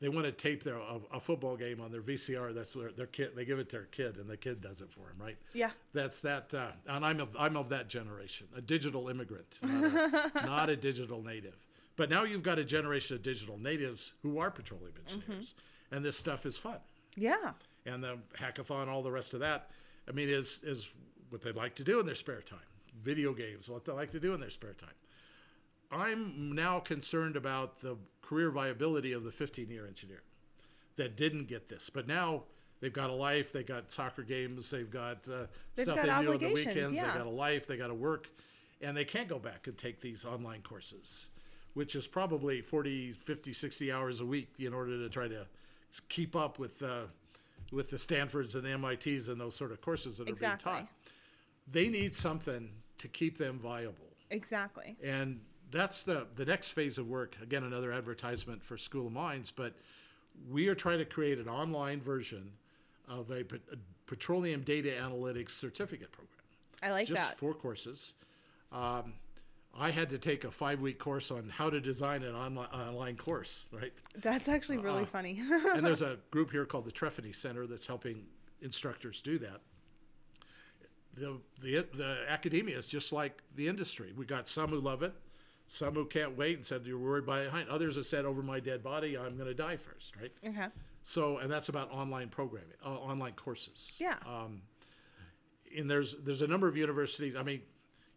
[0.02, 2.54] they want to tape their a, a football game on their VCR.
[2.54, 3.32] That's their, their kid.
[3.38, 5.38] They give it to their kid, and the kid does it for them, right?
[5.54, 5.70] Yeah.
[5.94, 6.54] That's that.
[6.54, 10.76] Uh, and I'm of, I'm of that generation, a digital immigrant, not a, not a
[10.76, 11.56] digital native.
[11.96, 15.54] But now you've got a generation of digital natives who are petroleum engineers,
[15.92, 16.80] and this stuff is fun.
[17.16, 17.52] Yeah.
[17.86, 19.70] And the hackathon, all the rest of that,
[20.08, 20.90] I mean, is is
[21.30, 22.60] what they like to do in their spare time.
[23.04, 24.94] Video games, what they like to do in their spare time.
[25.92, 30.24] I'm now concerned about the career viability of the 15 year engineer
[30.96, 31.90] that didn't get this.
[31.90, 32.44] But now
[32.80, 36.26] they've got a life, they've got soccer games, they've got uh, They've stuff got they
[36.26, 37.04] do on the weekends, yeah.
[37.04, 38.30] they've got a life, they got to work,
[38.82, 41.30] and they can't go back and take these online courses,
[41.74, 45.46] which is probably 40, 50, 60 hours a week in order to try to
[46.10, 46.82] keep up with.
[46.82, 47.04] Uh,
[47.72, 50.88] with the Stanfords and the MITs and those sort of courses that are being taught,
[51.72, 52.70] they need something
[53.00, 53.96] to keep them viable.
[54.30, 54.96] Exactly.
[55.04, 55.40] and
[55.72, 59.74] that's the the next phase of work again another advertisement for school of mines but
[60.52, 62.52] we are trying to create an online version
[63.08, 66.30] of a, pet- a petroleum data analytics certificate program.
[66.82, 67.16] I like that.
[67.16, 68.14] just four courses.
[68.72, 69.14] Um,
[69.78, 73.16] i had to take a five week course on how to design an online, online
[73.18, 75.42] course right That's actually really Uh, funny.
[75.74, 78.26] and there's a group here called the Trefny Center that's helping
[78.62, 79.62] instructors do that.
[81.16, 84.14] The, the, the academia is just like the industry.
[84.16, 85.14] We got some who love it,
[85.68, 87.70] some who can't wait and said, You're worried by behind.
[87.70, 90.32] Others have said, Over my dead body, I'm going to die first, right?
[90.48, 90.68] okay.
[91.04, 93.94] So, and that's about online programming, uh, online courses.
[94.00, 94.16] Yeah.
[94.26, 94.62] Um,
[95.78, 97.36] and there's there's a number of universities.
[97.36, 97.62] I mean,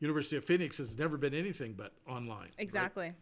[0.01, 2.39] University of Phoenix has never been anything but online.
[2.41, 2.53] right?
[2.59, 3.13] Exactly.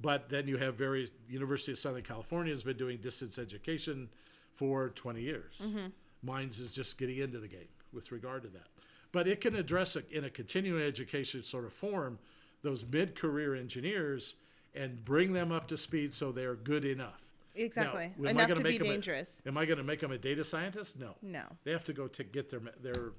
[0.00, 4.08] But then you have various University of Southern California has been doing distance education
[4.56, 5.60] for 20 years.
[5.64, 5.86] Mm-hmm.
[6.22, 8.66] Mines is just getting into the game with regard to that.
[9.12, 12.18] But it can address it in a continuing education sort of form
[12.62, 14.34] those mid-career engineers
[14.74, 17.20] and bring them up to speed so they're good enough.
[17.54, 18.10] Exactly.
[18.24, 19.42] I Enough to be 'em a- dangerous.
[19.44, 20.98] am I going to make them a data scientist?
[20.98, 21.14] No.
[21.20, 21.42] No.
[21.64, 23.12] They have to go to get their their.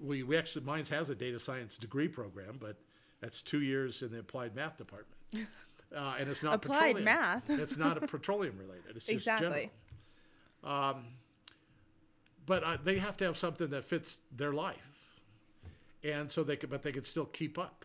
[0.00, 2.76] We, we actually Mines has a data science degree program, but
[3.20, 5.16] that's two years in the applied math department,
[5.96, 7.04] uh, and it's not Applied petroleum.
[7.04, 7.50] math.
[7.50, 8.96] it's not a petroleum related.
[8.96, 9.70] It's just Exactly.
[10.64, 10.90] general.
[10.90, 11.04] Um,
[12.46, 15.20] but uh, they have to have something that fits their life,
[16.02, 17.84] and so they could, but they could still keep up.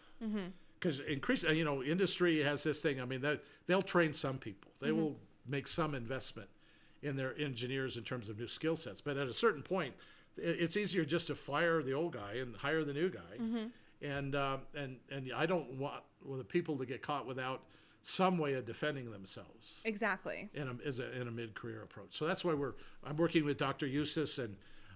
[0.79, 2.99] Because increase, uh, you know, industry has this thing.
[3.01, 4.71] I mean, that they'll train some people.
[4.81, 5.15] They will
[5.47, 6.49] make some investment
[7.03, 9.01] in their engineers in terms of new skill sets.
[9.01, 9.93] But at a certain point,
[10.37, 13.67] it's easier just to fire the old guy and hire the new guy.
[14.01, 17.63] And uh, and and I don't want well, the people to get caught without
[18.01, 20.47] some way of defending themselves Exactly.
[20.53, 22.09] in a, as a, in a mid-career approach.
[22.15, 22.73] So that's why we're
[23.03, 23.87] I'm working with Dr.
[23.87, 24.55] Eustes and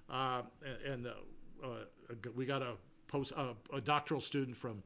[0.09, 0.41] uh,
[0.85, 1.11] and uh,
[1.65, 1.69] uh,
[2.35, 2.73] we got a
[3.07, 4.83] post uh, a doctoral student from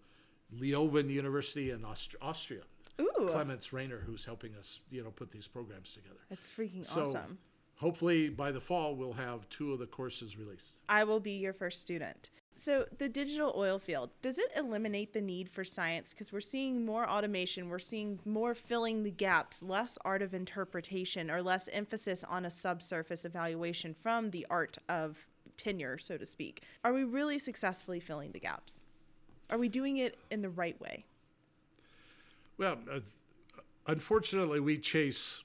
[0.58, 2.62] Leoben University in Aust- Austria,
[3.02, 3.28] Ooh.
[3.32, 6.20] Clemens Rayner, who's helping us you know put these programs together.
[6.30, 7.40] That's freaking So awesome.
[7.84, 10.80] Hopefully by the fall we'll have two of the courses released.
[10.88, 12.30] I will be your first student.
[12.56, 16.12] So, the digital oil field, does it eliminate the need for science?
[16.12, 21.32] Because we're seeing more automation, we're seeing more filling the gaps, less art of interpretation,
[21.32, 25.26] or less emphasis on a subsurface evaluation from the art of
[25.58, 26.64] tenure, so to speak.
[26.86, 28.84] Are we really successfully filling the gaps?
[29.50, 31.06] Are we doing it in the right way?
[32.58, 33.00] Well, uh,
[33.88, 35.42] unfortunately, we chase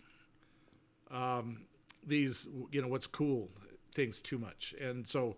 [1.10, 1.62] um,
[2.06, 3.50] these, you know, what's cool
[3.94, 4.74] things too much.
[4.80, 5.36] And so,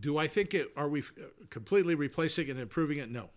[0.00, 0.70] do I think it?
[0.76, 1.02] Are we
[1.50, 3.10] completely replacing and improving it?
[3.10, 3.30] No.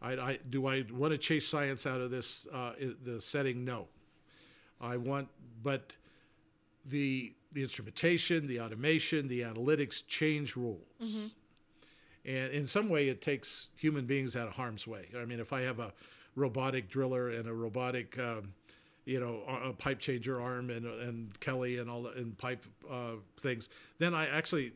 [0.00, 0.66] I, I do.
[0.66, 2.72] I want to chase science out of this uh,
[3.04, 3.64] the setting.
[3.64, 3.88] No.
[4.80, 5.28] I want,
[5.62, 5.96] but
[6.86, 10.86] the the instrumentation, the automation, the analytics change rules.
[12.24, 15.08] And in some way, it takes human beings out of harm's way.
[15.20, 15.92] I mean, if I have a
[16.36, 18.54] robotic driller and a robotic, um,
[19.04, 23.12] you know, a pipe changer arm and, and Kelly and all the and pipe uh,
[23.40, 24.72] things, then I actually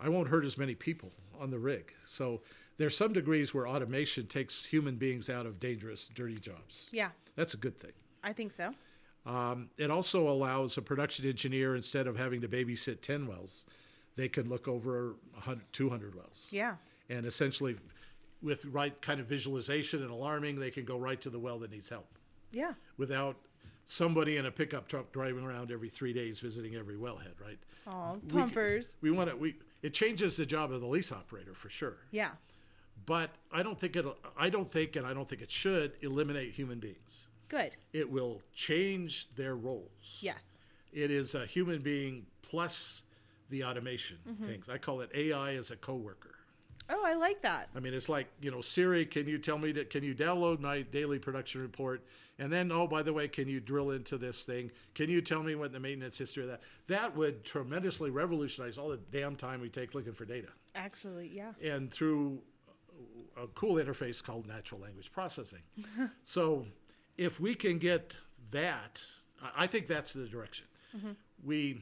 [0.00, 1.92] I won't hurt as many people on the rig.
[2.04, 2.40] So
[2.78, 6.88] there's some degrees where automation takes human beings out of dangerous, dirty jobs.
[6.92, 7.92] Yeah, That's a good thing.
[8.22, 8.72] I think so.
[9.26, 13.66] Um, it also allows a production engineer, instead of having to babysit 10 wells,
[14.16, 16.48] they can look over 100, 200 wells.
[16.50, 16.76] Yeah,
[17.10, 17.76] And essentially,
[18.42, 21.70] with right kind of visualization and alarming, they can go right to the well that
[21.70, 22.06] needs help
[22.52, 23.36] yeah, without
[23.92, 27.58] somebody in a pickup truck driving around every three days visiting every wellhead, right?
[27.86, 28.96] oh, We pumpers.
[29.00, 31.96] We want to, we, it changes the job of the lease operator for sure.
[32.10, 32.32] Yeah,
[33.06, 36.52] But I don't think it'll, I don't think, and I don't think it should eliminate
[36.52, 37.28] human beings.
[37.48, 37.70] good.
[37.94, 40.18] It will change their roles.
[40.20, 40.44] Yes,
[40.92, 43.02] It is a human being plus
[43.48, 44.44] the automation Mm-hmm.
[44.44, 44.68] things.
[44.68, 46.34] I call it AI as a coworker.
[46.90, 47.68] Oh, I like that.
[47.76, 49.90] I mean, it's like you know, Siri, can you tell me that?
[49.90, 52.04] Can you download my daily production report?
[52.40, 54.70] And then, oh, by the way, can you drill into this thing?
[54.94, 56.60] Can you tell me what the maintenance history of that?
[56.86, 60.48] That would tremendously revolutionize all the damn time we take looking for data.
[60.76, 61.52] Actually, yeah.
[61.62, 62.38] And through
[63.36, 65.62] a cool interface called natural language processing.
[66.22, 66.64] so,
[67.16, 68.16] if we can get
[68.50, 69.02] that,
[69.42, 70.66] I I think that's the direction.
[70.96, 71.10] Mm-hmm.
[71.44, 71.80] We,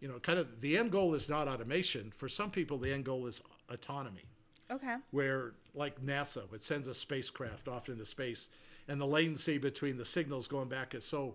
[0.00, 2.12] you know, kind of the end goal is not automation.
[2.16, 3.40] For some people, the end goal is
[3.70, 4.24] autonomy
[4.70, 4.96] Okay.
[5.10, 8.48] where like NASA, it sends a spacecraft off into space,
[8.86, 11.34] and the latency between the signals going back is so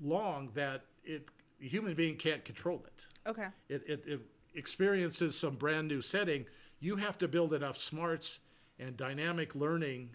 [0.00, 1.28] long that it
[1.62, 3.06] a human being can't control it.
[3.26, 3.46] Okay.
[3.68, 4.20] It, it, it
[4.54, 6.44] experiences some brand new setting.
[6.80, 8.40] You have to build enough smarts
[8.78, 10.10] and dynamic learning,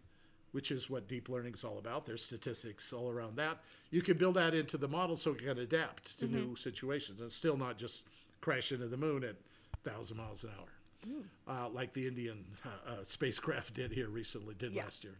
[0.52, 2.06] which is what deep learning is all about.
[2.06, 3.60] There's statistics all around that.
[3.90, 7.32] You can build that into the model so it can adapt to new situations and
[7.32, 8.04] still not just
[8.42, 9.36] crash into the moon at
[9.84, 14.74] 1,000 miles an hour, uh, like the Indian uh, uh, spacecraft did here recently, did
[14.74, 14.84] Yeah.
[14.84, 15.16] last year.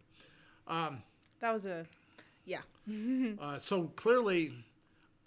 [1.40, 1.86] That was a,
[2.44, 2.60] yeah.
[3.40, 4.52] Uh, so clearly,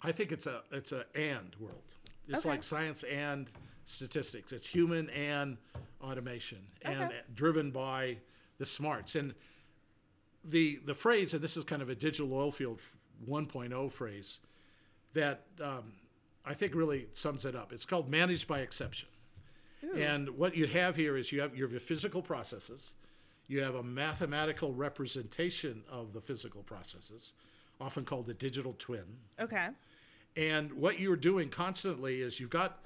[0.02, 1.82] I think it's a it's a and world.
[2.28, 2.48] It's Okay.
[2.50, 3.50] like science and
[3.84, 4.52] statistics.
[4.52, 5.56] It's human and
[6.02, 7.20] automation, and Okay.
[7.34, 8.18] driven by
[8.58, 9.14] the smarts.
[9.14, 9.34] And
[10.48, 12.80] the the phrase, and this is kind of a digital oil field
[13.28, 14.40] 1.0 phrase,
[15.14, 15.92] that um,
[16.44, 17.72] I think really sums it up.
[17.72, 19.08] It's called managed by exception.
[19.94, 22.92] And what you have here is you have your physical processes,
[23.46, 27.34] you have a mathematical representation of the physical processes,
[27.80, 29.04] often called the digital twin.
[29.38, 29.68] Okay.
[30.36, 32.80] And what you're doing constantly is you've got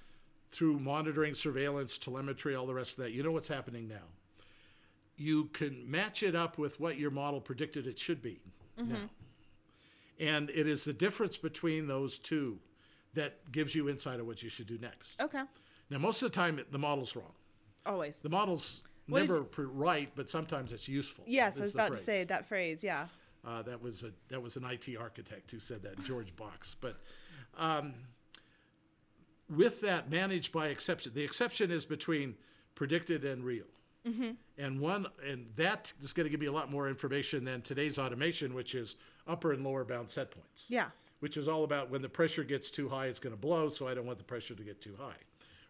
[0.53, 4.07] through monitoring, surveillance, telemetry, all the rest of that, you know what's happening now.
[5.21, 8.41] You can match it up with what your model predicted it should be
[8.79, 9.11] now.
[10.19, 12.59] And it is the difference between those two
[13.13, 15.21] that gives you insight of what you should do next.
[15.21, 15.43] Okay.
[15.91, 17.35] Now, most of the time, the model's wrong.
[17.85, 18.23] Always.
[18.23, 21.25] The model's What never you- right, but sometimes it's useful.
[21.27, 22.83] Yes, I was about to say that phrase.
[22.83, 23.09] Yeah.
[23.45, 26.77] Uh, that was a that was an IT architect who said that, George Box.
[26.81, 26.97] But
[27.59, 27.93] um,
[29.55, 31.13] with that, managed by exception.
[31.15, 32.37] The exception is between
[32.75, 33.67] predicted and real.
[34.07, 34.31] Mm-hmm.
[34.59, 37.99] And one and that is going to give me a lot more information than today's
[37.99, 38.97] automation, which is
[39.27, 40.65] upper and lower bound set points.
[40.69, 40.87] Yeah.
[41.21, 43.69] Which is all about when the pressure gets too high, it's going to blow.
[43.69, 45.19] So I don't want the pressure to get too high.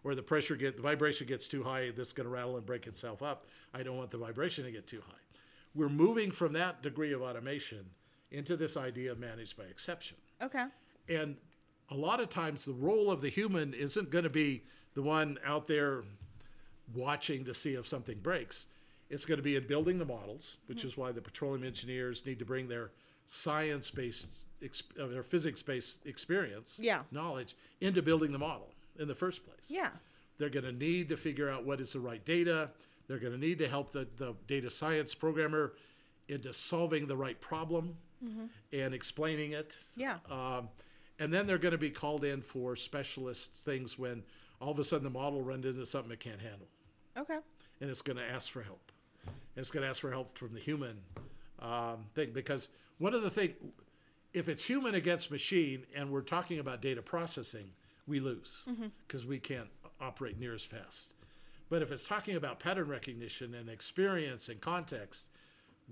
[0.04, 2.64] Or the pressure get the vibration gets too high, this is going to rattle and
[2.64, 3.46] break itself up.
[3.74, 5.14] I don't want the vibration to get too high.
[5.74, 7.84] We're moving from that degree of automation
[8.30, 10.16] into this idea of managed by exception.
[10.42, 10.64] Okay.
[11.08, 11.36] And
[11.90, 14.62] a lot of times the role of the human isn't going to be
[14.94, 16.04] the one out there
[16.94, 18.66] watching to see if something breaks.
[19.08, 22.38] It's going to be in building the models, which is why the petroleum engineers need
[22.38, 22.90] to bring their
[23.26, 27.02] science-based, ex- uh, their physics-based experience, Yeah.
[27.10, 28.68] knowledge into building the model
[28.98, 29.66] in the first place.
[29.68, 29.90] Yeah.
[30.38, 32.70] They're going to need to figure out what is the right data.
[33.08, 35.72] They're going to need to help the, the data science programmer
[36.28, 37.96] into solving the right problem
[38.72, 39.76] and explaining it.
[39.96, 40.18] Yeah.
[40.30, 40.68] Um,
[41.18, 44.22] and then they're going to be called in for specialist things when
[44.60, 46.68] all of a sudden the model runs into something it can't handle.
[47.16, 47.38] Okay.
[47.80, 48.92] And it's going to ask for help.
[49.26, 50.98] And it's going to ask for help from the human
[51.60, 52.30] um, thing.
[52.32, 53.54] Because one of the things,
[54.32, 57.70] if it's human against machine and we're talking about data processing,
[58.06, 58.66] we lose
[59.06, 59.68] because we can't
[60.00, 61.14] operate near as fast.
[61.68, 65.28] But if it's talking about pattern recognition and experience and context,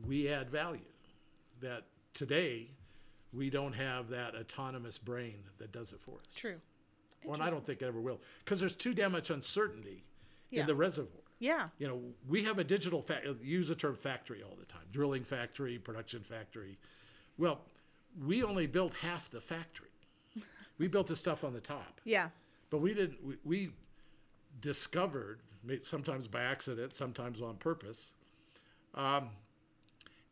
[0.06, 0.80] we add value.
[1.60, 2.70] That today
[3.32, 6.26] we don't have that autonomous brain that does it for us.
[6.34, 6.56] True.
[7.24, 10.04] Well, and I don't think it ever will because there's too damn much uncertainty
[10.50, 10.62] Yeah.
[10.62, 11.22] in the reservoir.
[11.40, 11.68] Yeah.
[11.78, 15.22] You know, we have a digital fa- use the term factory all the time, drilling
[15.24, 16.76] factory, production factory.
[17.36, 17.60] Well,
[18.26, 19.88] we only built half the factory.
[20.78, 22.30] we built the stuff on the top, Yeah.
[22.70, 23.22] but we didn't.
[23.24, 23.70] We, we
[24.60, 25.40] discovered,
[25.82, 28.12] sometimes by accident, sometimes on purpose,
[28.94, 29.28] um,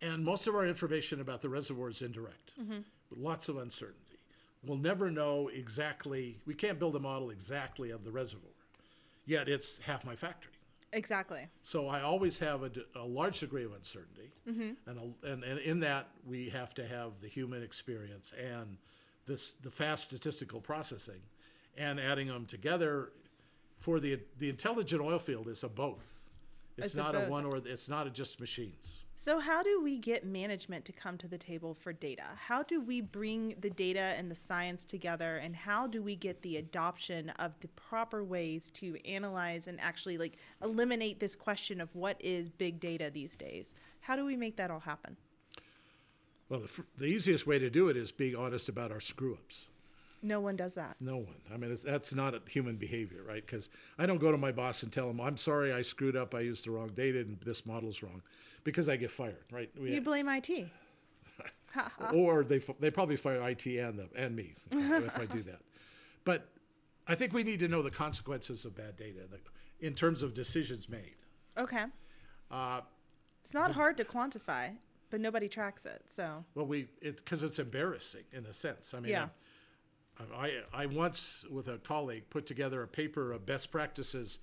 [0.03, 4.01] and most of our information about the reservoir is indirect, with lots of uncertainty.
[4.65, 6.39] We'll never know exactly.
[6.47, 8.51] We can't build a model exactly of the reservoir,
[9.27, 10.53] yet it's half my factory.
[10.93, 11.47] Exactly.
[11.63, 12.63] So I always have
[12.95, 14.71] a large degree of uncertainty, mm-hmm.
[14.89, 18.79] and, a, and and in that we have to have the human experience and
[19.27, 21.21] this the fast statistical processing,
[21.77, 23.11] and adding them together
[23.79, 26.07] for the the intelligent oil field is a both.
[26.79, 27.29] It's, It's not a, both.
[27.29, 29.01] one or it's not a just machines.
[29.19, 32.27] So, how do we get management to come to the table for data?
[32.37, 35.39] How do we bring the data and the science together?
[35.39, 40.19] And how do we get the adoption of the proper ways to analyze and actually
[40.19, 43.75] like eliminate this question of what is big data these days?
[44.01, 45.17] How do we make that all happen?
[46.51, 49.69] Well, the, the easiest way to do it is being honest about our screw ups.
[50.23, 50.97] No one does that.
[51.01, 51.37] No one.
[51.53, 53.45] I mean, it's, that's not human behavior, right?
[53.45, 56.35] Because I don't go to my boss and tell him, I'm sorry, I screwed up.
[56.35, 58.23] I used the wrong data and this model's wrong
[58.65, 59.71] because I get fired, right?
[59.79, 60.69] We- You blame IT.
[62.15, 65.61] or they they probably fire IT and, the, and me if I do that.
[66.25, 66.49] But
[67.07, 69.21] I think we need to know the consequences of bad data
[69.81, 71.17] in terms of decisions made.
[71.59, 71.85] Okay.
[72.51, 72.81] Uh,
[73.45, 74.71] It's not hard to quantify,
[75.11, 76.03] but nobody tracks it.
[76.07, 78.95] So, Well, we it because it's embarrassing in a sense.
[78.95, 79.25] I mean, Yeah.
[79.25, 79.29] I,
[80.35, 84.39] I I once with a colleague put together a paper of best practices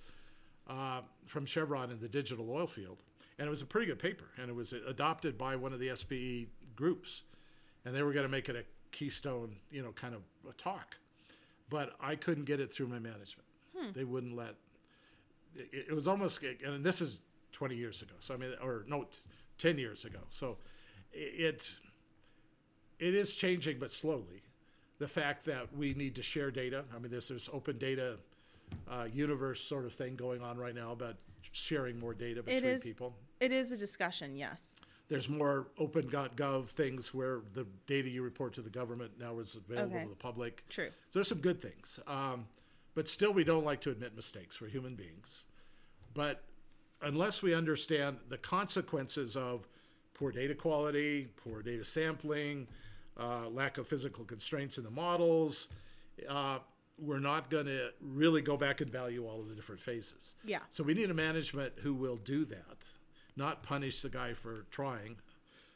[0.68, 3.02] uh, from Chevron in the digital oil field,
[3.38, 5.94] and it was a pretty good paper, and it was adopted by one of the
[5.94, 7.22] SPE groups,
[7.84, 10.96] and they were going to make it a keystone, you know, kind of a talk,
[11.68, 13.48] but I couldn't get it through my management.
[13.94, 14.54] They wouldn't let.
[15.56, 17.20] It, it was almost, and this is
[17.52, 18.14] 20 years ago.
[18.20, 19.18] So I mean, or no, t-
[19.58, 20.20] 10 years ago.
[20.30, 20.58] So
[21.12, 21.78] it
[22.98, 24.42] it is changing, but slowly.
[24.98, 26.84] The fact that we need to share data.
[26.94, 28.16] I mean, there's this open data
[28.88, 31.16] uh, universe sort of thing going on right now about
[31.52, 33.14] sharing more data between is- people.
[33.40, 34.76] it is a discussion, yes.
[35.08, 39.94] There's more open.gov things where the data you report to the government now is available
[39.96, 40.04] Okay.
[40.04, 40.64] to the public.
[40.70, 40.88] True.
[41.10, 42.00] So there's some good things.
[42.06, 42.46] Um,
[42.94, 44.62] but still, we don't like to admit mistakes.
[44.62, 45.44] We're human beings.
[46.14, 46.42] But
[47.02, 49.68] unless we understand the consequences of
[50.14, 52.66] poor data quality, poor data sampling,
[53.18, 55.68] uh, lack of physical constraints in the models,
[56.28, 56.58] uh,
[56.98, 60.34] we're not going to really go back and value all of the different phases.
[60.44, 60.60] Yeah.
[60.70, 62.86] So we need a management who will do that,
[63.36, 65.16] not punish the guy for trying.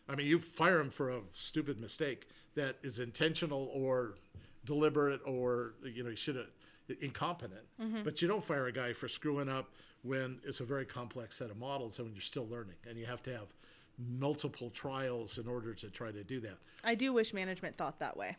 [0.09, 4.15] I mean, you fire him for a stupid mistake that is intentional or
[4.65, 6.47] deliberate or you know he should have
[7.01, 7.61] incompetent.
[8.05, 9.71] But you don't fire a guy for screwing up
[10.03, 13.05] when it's a very complex set of models and when you're still learning and you
[13.07, 13.49] have to have
[13.99, 16.59] multiple trials in order to try to do that.
[16.85, 18.37] I do wish management thought that way.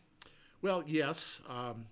[0.61, 1.41] Well, yes.
[1.49, 1.85] Um,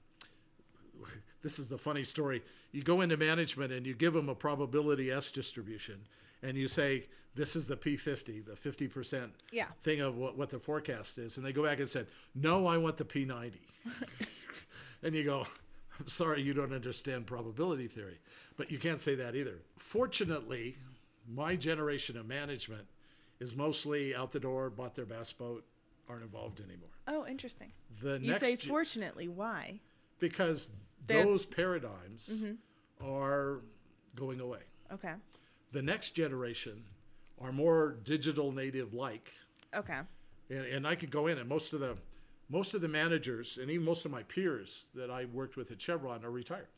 [1.41, 2.43] this is the funny story.
[2.71, 5.99] You go into management and you give them a probability S distribution,
[6.43, 7.05] and you say,
[7.35, 9.67] "This is the P50, the 50 percent Yeah.
[9.83, 12.77] thing of what, what the forecast is," and they go back and said, "No, I
[12.77, 13.53] want the P90,"
[15.03, 15.45] and you go,
[15.99, 18.19] "I'm sorry, you don't understand probability theory,"
[18.57, 19.59] but you can't say that either.
[19.77, 20.75] Fortunately,
[21.33, 22.85] my generation of management
[23.39, 25.63] is mostly out the door, bought their bass boat,
[26.09, 26.89] aren't involved anymore.
[27.07, 27.71] Oh, interesting.
[28.01, 29.27] The You say ge- fortunately.
[29.27, 29.79] Why?
[30.19, 30.71] because
[31.05, 33.05] They're- those paradigms mm-hmm.
[33.07, 33.61] are
[34.15, 34.61] going away.
[34.91, 35.13] Okay.
[35.71, 36.83] The next generation
[37.39, 39.31] are more digital native like,
[39.75, 39.99] Okay.
[40.49, 41.97] and, and I could go in and most of the
[42.49, 45.81] most of the managers and even most of my peers that I worked with at
[45.81, 46.69] Chevron are retired.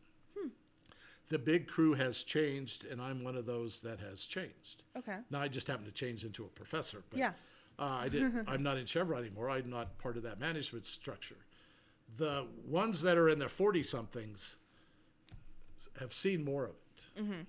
[1.30, 4.84] The big crew has changed, and I'm one of those that has changed.
[4.97, 5.15] Okay.
[5.30, 7.03] Now I just happen to change into a professor.
[7.09, 7.32] But, Yeah.
[7.77, 8.23] Uh, I did.
[8.47, 9.49] I'm not in Chevron anymore.
[9.49, 11.38] I'm not part of that management structure.
[12.17, 14.55] The ones that are in their 40 somethings
[15.99, 17.21] have seen more of it.
[17.21, 17.41] Mm-hmm.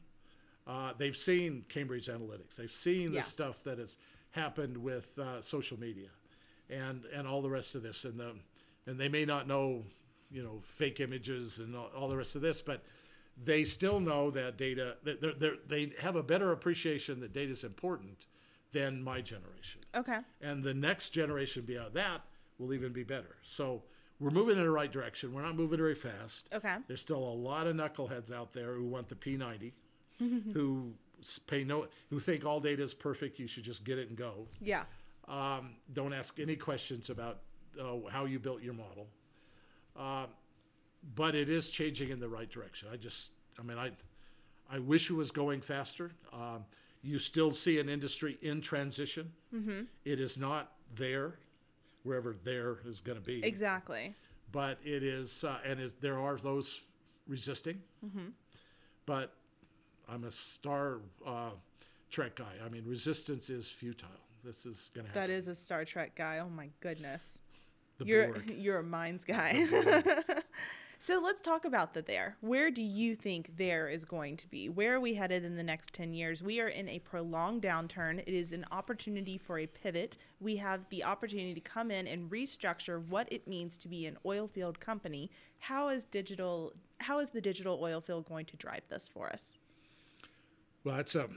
[0.67, 2.55] Uh, they've seen Cambridge Analytica.
[2.57, 3.21] They've seen Yeah.
[3.23, 3.97] the stuff that has
[4.33, 6.09] happened with uh, social media,
[6.69, 8.05] and and all the rest of this.
[8.05, 8.35] And the
[8.87, 9.85] and they may not know,
[10.31, 12.85] you know, fake images and all, all the rest of this, but
[13.43, 14.97] they still know that data.
[15.05, 18.27] that They're, they're, they have a better appreciation that data is important
[18.73, 20.19] than my generation Okay.
[20.41, 22.21] and the next generation beyond that
[22.59, 23.37] will even be better.
[23.43, 23.83] So
[24.21, 25.33] we're moving in the right direction.
[25.33, 26.49] We're not moving very fast.
[26.53, 26.77] Okay.
[26.87, 29.73] There's still a lot of knuckleheads out there who want the P90,
[30.53, 30.93] who
[31.47, 33.39] pay no, who think all data is perfect.
[33.39, 34.47] You should just get it and go.
[34.61, 34.85] Yeah.
[35.27, 37.41] Um, don't ask any questions about
[37.81, 39.07] uh, how you built your model.
[39.97, 40.27] Uh,
[41.15, 42.89] but it is changing in the right direction.
[42.93, 43.91] I just, I mean, I,
[44.71, 46.11] I wish it was going faster.
[46.33, 46.65] Um,
[47.03, 49.33] you still see an industry in transition.
[50.05, 51.35] It is not there,
[52.03, 53.45] wherever there is going to be.
[53.45, 54.15] Exactly.
[54.53, 56.83] But it is, uh, and it, there are those
[57.27, 57.81] resisting.
[59.07, 59.33] But
[60.09, 61.51] I'm a Star uh,
[62.11, 62.53] Trek guy.
[62.65, 64.09] I mean, resistance is futile.
[64.45, 65.29] This is going to happen.
[65.29, 66.39] That is a Star Trek guy.
[66.39, 67.39] Oh my goodness.
[67.99, 68.51] the you're Borg.
[68.59, 69.67] you're a Mines guy.
[71.03, 72.37] so let's talk about the there.
[72.43, 74.69] Where do you think there is going to be?
[74.69, 76.43] Where are we headed in the next 10 years?
[76.43, 78.19] We are in a prolonged downturn.
[78.19, 80.19] It is an opportunity for a pivot.
[80.41, 84.19] We have the opportunity to come in and restructure what it means to be an
[84.27, 85.31] oil field company.
[85.59, 89.57] How is digital how is the digital oil field going to drive this for us?
[90.85, 91.31] Well, that's a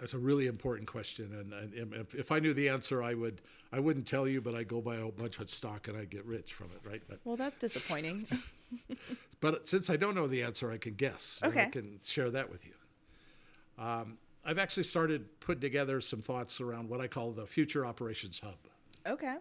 [0.00, 3.40] that's a really important question, and, and if, if I knew the answer, I would
[3.72, 6.24] I wouldn't tell you, but I go buy a bunch of stock and I get
[6.24, 7.02] rich from it, right?
[7.08, 8.24] But Well, that's disappointing.
[9.40, 11.40] but since I don't know the answer, I can guess.
[11.42, 12.72] and I can share that with you.
[13.82, 18.40] Um, I've actually started putting together some thoughts around what I call the future operations
[18.42, 18.56] hub,
[19.06, 19.36] okay.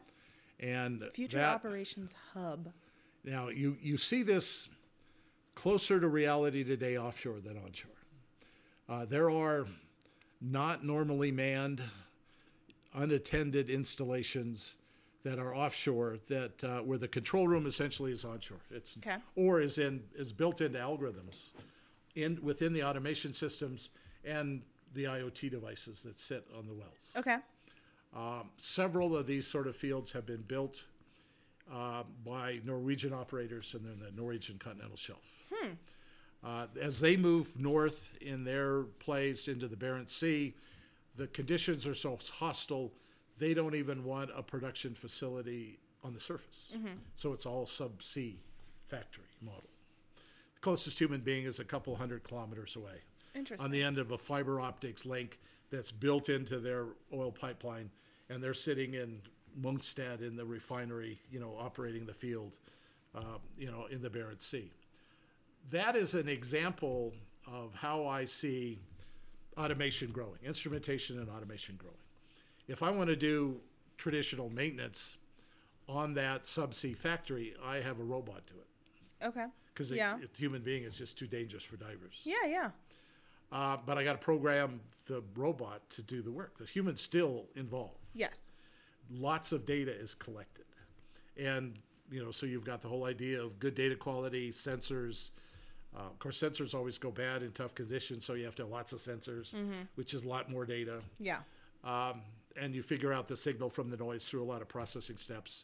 [0.60, 2.70] and Future that, operations hub.
[3.24, 4.68] Now, you, you see this
[5.56, 7.92] closer to reality today offshore than onshore.
[8.90, 9.66] Uh, there are
[10.42, 11.82] not normally manned,
[12.94, 14.76] unattended installations
[15.24, 18.60] that are offshore that uh, where the control room essentially is onshore.
[18.72, 19.18] It's Okay.
[19.36, 21.52] or is in is built into algorithms
[22.16, 23.90] in within the automation systems
[24.24, 24.62] and
[24.94, 27.14] the IoT devices that sit on the wells.
[27.18, 27.38] Okay.
[28.16, 30.86] Um, several of these sort of fields have been built
[31.72, 35.24] uh, by Norwegian operators and then the Norwegian continental shelf.
[36.44, 40.54] Uh, as they move north in their plays into the Barents Sea,
[41.16, 42.92] the conditions are so hostile,
[43.40, 46.74] they don't even want a production facility on the surface.
[47.16, 48.36] So it's all subsea
[48.88, 49.64] factory model.
[50.56, 53.02] The closest human being is a couple hundred kilometers away
[53.36, 53.64] Interesting.
[53.64, 55.40] on the end of a fiber optics link
[55.72, 57.90] that's built into their oil pipeline,
[58.30, 59.22] and they're sitting in
[59.60, 62.58] Mongstad in the refinery, you know, operating the field,
[63.16, 64.72] uh, you know, in the Barents Sea.
[65.72, 67.14] That is an example
[67.46, 68.80] of how I see
[69.58, 71.96] automation growing, instrumentation and automation growing.
[72.68, 73.60] If I want to do
[73.98, 75.18] traditional maintenance
[75.90, 79.46] on that subsea factory, I have a robot do it okay.
[79.74, 80.18] because Yeah.
[80.18, 82.22] the human being is just too dangerous for divers.
[82.24, 82.70] Yeah, yeah.
[83.52, 86.58] Uh, but I got to program the robot to do the work.
[86.58, 88.06] The human's still involved.
[88.14, 88.50] Yes.
[89.10, 90.66] Lots of data is collected,
[91.38, 91.80] and
[92.12, 95.30] you know, so you've got the whole idea of good data quality, sensors.
[95.98, 98.72] Uh, of course, sensors always go bad in tough conditions, so you have to have
[98.72, 99.56] lots of sensors,
[99.96, 101.00] which is a lot more data.
[101.20, 101.40] Yeah.
[101.84, 102.22] Um,
[102.56, 105.64] and you figure out the signal from the noise through a lot of processing steps.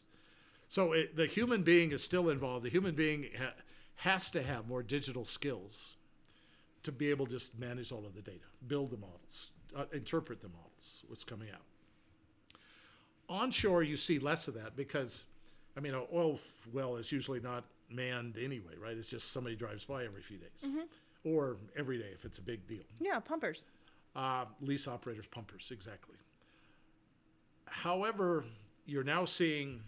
[0.68, 2.64] So it, the human being is still involved.
[2.64, 3.52] The human being ha-
[3.96, 5.94] has to have more digital skills
[6.82, 10.40] to be able to just manage all of the data, build the models, uh, interpret
[10.40, 11.62] the models, what's coming out.
[13.28, 15.24] Onshore, you see less of that because,
[15.76, 16.40] I mean, an oil
[16.72, 17.64] well is usually not
[17.94, 18.96] manned anyway, right?
[18.96, 20.72] It's just somebody drives by every few days
[21.24, 22.84] or every day if it's a big deal.
[23.00, 23.66] Yeah, pumpers.
[24.14, 26.16] Uh, lease operators, pumpers, exactly.
[27.66, 28.44] However,
[28.86, 29.80] you're now seeing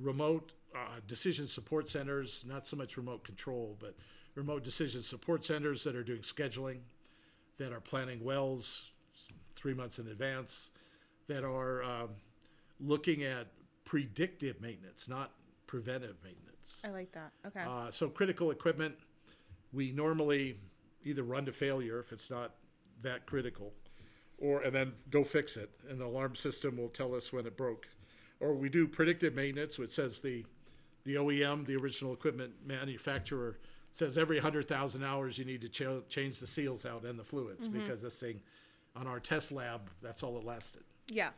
[0.00, 3.94] remote uh, decision support centers, not so much remote control, but
[4.34, 6.78] remote decision support centers that are doing scheduling,
[7.58, 8.90] that are planning wells
[9.54, 10.70] three months in advance,
[11.28, 12.08] that are um,
[12.80, 13.48] looking at
[13.84, 15.32] predictive maintenance, not
[15.72, 16.82] preventive maintenance.
[16.84, 17.32] I like that.
[17.46, 17.64] Okay.
[17.66, 18.94] Uh, so critical equipment,
[19.72, 20.58] we normally
[21.02, 22.56] either run to failure if it's not
[23.00, 23.72] that critical,
[24.38, 27.56] or and then go fix it, and the alarm system will tell us when it
[27.56, 27.86] broke.
[28.38, 30.44] Or we do predictive maintenance, which says the
[31.04, 33.58] the OEM, the original equipment manufacturer,
[33.92, 37.24] says every hundred thousand hours you need to ch- change the seals out and the
[37.24, 38.42] fluids because this thing,
[38.94, 40.82] on our test lab, that's all it lasted.
[41.08, 41.30] yeah.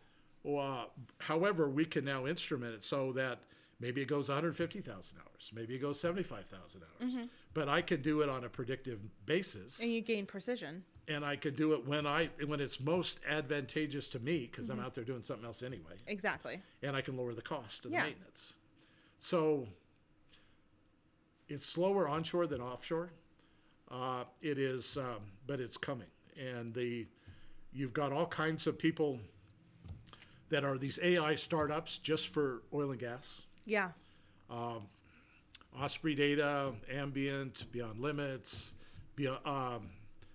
[0.43, 3.39] Well, however, we can now instrument it so that
[3.85, 8.30] maybe it goes 150,000 hours, maybe it goes 75,000 hours, but I can do it
[8.30, 10.82] on a predictive basis, And you gain precision.
[11.07, 14.80] and I can do it when I when it's most advantageous to me because I'm
[14.80, 16.62] out there doing something else anyway, Exactly.
[16.82, 18.01] and I can lower the cost of Yeah.
[18.01, 18.55] the maintenance.
[19.18, 19.68] So
[21.49, 23.11] it's slower onshore than offshore.
[23.91, 26.09] Uh, it is, um, but it's coming,
[26.39, 27.07] and the
[27.74, 29.20] you've got all kinds of people
[30.49, 33.43] that are these AI startups just for oil and gas.
[33.67, 33.91] Yeah.
[35.79, 38.73] Osprey Data, Ambyint, Beyond Limits,
[39.17, 39.89] Beyond, um,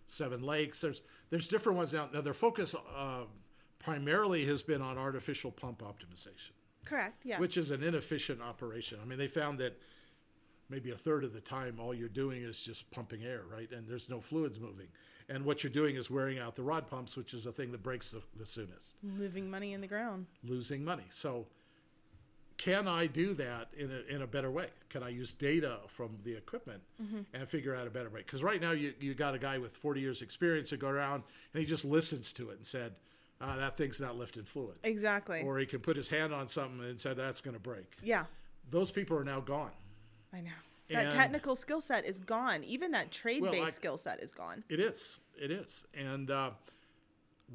[0.08, 0.82] Seven Lakes.
[0.82, 2.10] There's there's different ones now.
[2.14, 3.22] Now their focus uh,
[3.78, 6.52] primarily has been on artificial pump optimization,
[6.86, 7.24] Correct.
[7.26, 7.40] Yes.
[7.40, 8.98] which is an inefficient operation.
[9.02, 9.80] I mean, they found that
[10.70, 13.72] maybe a third of the time all you're doing is just pumping air, right?
[13.72, 14.88] And there's no fluids moving.
[15.30, 17.84] And what you're doing is wearing out the rod pumps, which is a thing that
[17.84, 18.96] breaks the, the soonest.
[19.18, 20.26] living money in the ground.
[20.44, 21.06] losing money.
[21.12, 21.46] So,
[22.60, 24.68] can I do that in a, in a better way?
[24.90, 26.82] Can I use data from the equipment
[27.34, 28.20] and figure out a better way?
[28.20, 31.24] Because right now you, you got a guy with 40 years experience to go around
[31.54, 32.94] and he just listens to it and said,
[33.40, 34.76] ah, that thing's not lifting fluid.
[34.84, 35.42] Exactly.
[35.42, 37.96] Or he can put his hand on something and said, that's going to break.
[38.04, 38.26] yeah.
[38.72, 39.72] Those people are now gone.
[40.32, 40.52] I know.
[40.90, 42.64] That And- technical skill set is gone.
[42.66, 44.64] Even that trade based Well, skill set is gone.
[44.70, 45.18] It is.
[45.42, 45.86] It is.
[45.96, 46.52] And uh,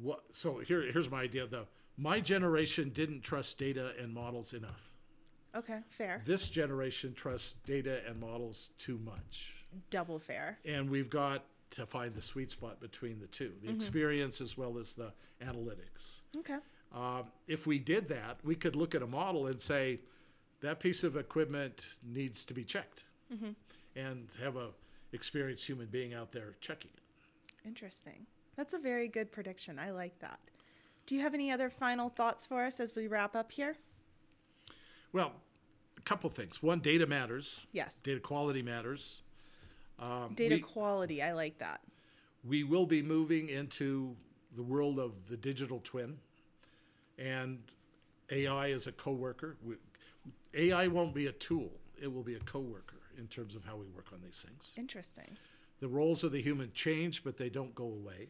[0.01, 0.23] what?
[0.31, 1.67] So here, here's my idea though.
[1.97, 4.91] My generation didn't trust data and models enough.
[5.55, 5.79] Okay.
[5.89, 6.21] Fair.
[6.25, 9.53] This generation trusts data and models too much.
[9.89, 10.57] Double fair.
[10.65, 14.77] and we've got to find the sweet spot between the two the experience as well
[14.77, 15.11] as the
[15.43, 16.57] analytics Okay.
[16.93, 19.99] um, if we did that we could look at a model and say
[20.61, 23.03] that piece of equipment needs to be checked
[23.97, 24.69] and have a
[25.11, 28.25] experienced human being out there checking it Interesting.
[28.55, 29.77] That's a very good prediction.
[29.79, 30.39] I like that.
[31.07, 33.75] Do you have any other final thoughts for us as we wrap up here?
[35.11, 35.33] well
[36.05, 36.61] couple things.
[36.63, 37.65] One, data matters.
[37.71, 37.99] Yes.
[37.99, 39.21] Data quality matters.
[39.99, 41.21] Um, Data we, quality.
[41.21, 41.81] I like that.
[42.47, 44.15] we will be moving into
[44.55, 46.17] the world of the digital twin,
[47.17, 47.59] and
[48.31, 49.57] AI is a coworker.
[49.63, 49.75] We,
[50.53, 51.71] AI won't be a tool;
[52.01, 54.71] it will be a coworker in terms of how we work on these things.
[54.77, 55.37] Interesting.
[55.79, 58.27] The roles of the human change, but they don't go away.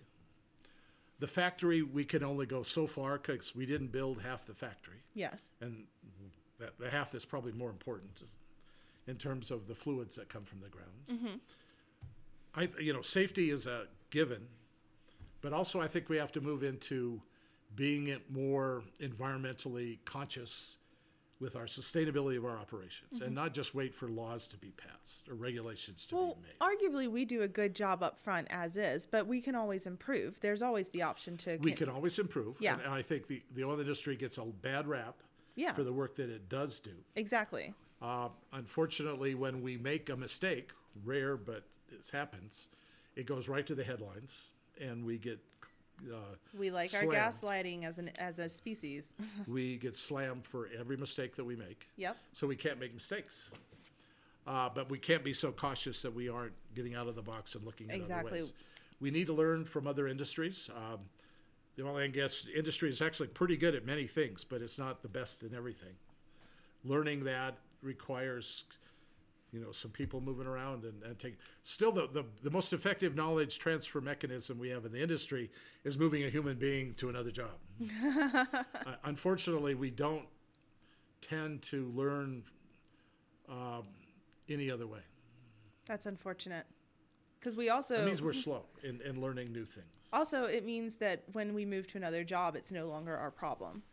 [1.19, 4.97] The factory, we can only go so far because we didn't build half the factory,
[5.15, 5.55] Yes.
[5.61, 5.85] and
[6.59, 8.23] that the half that's probably more important
[9.07, 10.89] in terms of the fluids that come from the ground.
[11.11, 11.35] Mm-hmm.
[12.55, 14.47] I, you know, safety is a given,
[15.41, 17.21] but also I think we have to move into
[17.75, 20.77] being it more environmentally conscious
[21.41, 23.33] with our sustainability of our operations, and mm-hmm.
[23.33, 26.59] not just wait for laws to be passed or regulations to Well, be made.
[26.59, 30.39] arguably, we do a good job up front as is, but we can always improve.
[30.39, 31.57] There's always the option to.
[31.57, 32.55] we con- can always improve.
[32.61, 32.79] Yeah.
[32.79, 35.17] And I think the, the oil industry gets a bad rap
[35.55, 35.73] Yeah.
[35.73, 36.91] for the work that it does do.
[37.15, 37.73] Exactly.
[38.01, 40.71] Uh, unfortunately, when we make a mistake,
[41.03, 42.67] rare but it happens,
[43.15, 44.49] it goes right to the headlines,
[44.79, 45.39] and we get
[46.11, 46.17] uh,
[46.57, 49.13] We like our gaslighting as an as a species.
[49.47, 51.87] we get slammed for every mistake that we make.
[51.95, 52.17] yep.
[52.33, 53.49] So we can't make mistakes.
[54.45, 57.55] Uh, but we can't be so cautious that we aren't getting out of the box
[57.55, 58.29] and looking at Exactly.
[58.31, 58.53] other ways.
[58.99, 60.69] We need to learn from other industries.
[60.75, 60.99] Um,
[61.75, 65.01] the oil and gas industry is actually pretty good at many things, but it's not
[65.01, 65.93] the best in everything.
[66.83, 68.65] Learning that requires,
[69.51, 71.37] you know, some people moving around and, and take.
[71.63, 75.49] Still, the, the the most effective knowledge transfer mechanism we have in the industry
[75.83, 77.57] is moving a human being to another job.
[78.03, 78.45] uh,
[79.03, 80.27] unfortunately, we don't
[81.21, 82.43] tend to learn
[83.49, 83.83] um,
[84.47, 84.99] any other way.
[85.87, 86.65] That's unfortunate.
[87.39, 89.87] Because we also That means we're slow in, in learning new things.
[90.11, 93.83] also it means that when we move to another job, it's no longer our problem,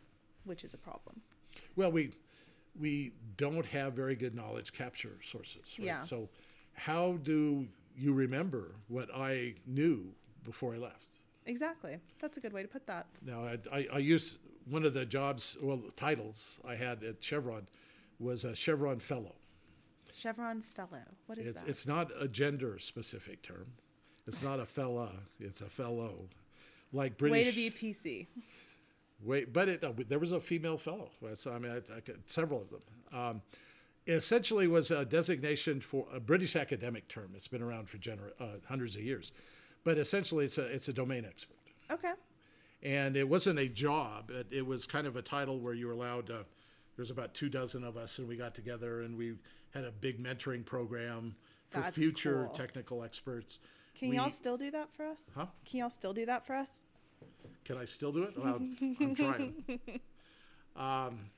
[0.44, 1.20] which is a problem.
[1.76, 2.12] Well, we
[2.78, 5.76] we don't have very good knowledge capture sources.
[5.78, 5.86] Right?
[5.86, 6.02] Yeah.
[6.02, 6.30] So,
[6.72, 7.66] how do
[7.96, 10.14] you remember what I knew
[10.44, 11.06] before I left?
[11.44, 11.98] Exactly.
[12.20, 13.06] That's a good way to put that.
[13.24, 17.22] Now, I, I, I used one of the jobs, well, the titles I had at
[17.22, 17.66] Chevron
[18.18, 19.34] was a Chevron Fellow.
[20.14, 21.02] Chevron fellow.
[21.26, 21.68] What is It's, that?
[21.70, 23.66] it's not a gender specific term.
[24.26, 25.10] It's not a fella.
[25.40, 26.28] It's a fellow.
[26.92, 27.32] Like British.
[27.32, 28.26] Way to be PC.
[29.24, 31.10] Wait, but it, uh, there was a female fellow.
[31.34, 32.80] So I mean, I, I could, several of them.
[33.12, 33.42] Um,
[34.04, 37.32] it essentially was a designation for a British academic term.
[37.36, 39.30] It's been around for gener- uh, hundreds of years,
[39.84, 41.56] but essentially it's a it's a domain expert.
[41.90, 42.12] Okay.
[42.82, 44.30] And it wasn't a job.
[44.30, 46.26] It, it was kind of a title where you were allowed.
[46.26, 46.44] To,
[46.96, 49.34] there's about two dozen of us, and we got together and we
[49.72, 51.34] had a big mentoring program
[51.70, 52.54] for That's future cool.
[52.54, 53.58] technical experts.
[53.94, 55.30] Can We- y'all still do that for us?
[55.34, 55.46] Huh?
[55.64, 56.84] Can y'all still do that for us?
[57.64, 58.36] Can I still do it?
[58.36, 58.56] Well,
[59.00, 59.64] I'm trying.
[60.74, 61.30] Um,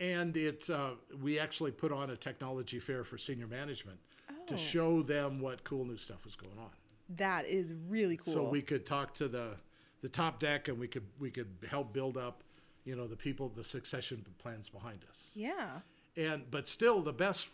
[0.00, 0.92] and it, uh,
[1.22, 3.98] we actually put on a technology fair for senior management
[4.30, 4.34] Oh.
[4.46, 6.70] to show them what cool new stuff was going on.
[7.16, 8.32] That is really cool.
[8.32, 9.56] So we could talk to the,
[10.00, 12.42] the top deck, and we could we could help build up,
[12.86, 15.32] you know, the people, the succession plans behind us.
[15.34, 15.80] yeah.
[16.16, 17.48] And but still, the best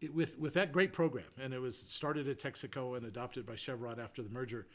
[0.00, 3.56] it, with with that great program, and it was started at Texaco and adopted by
[3.56, 4.66] Chevron after the merger.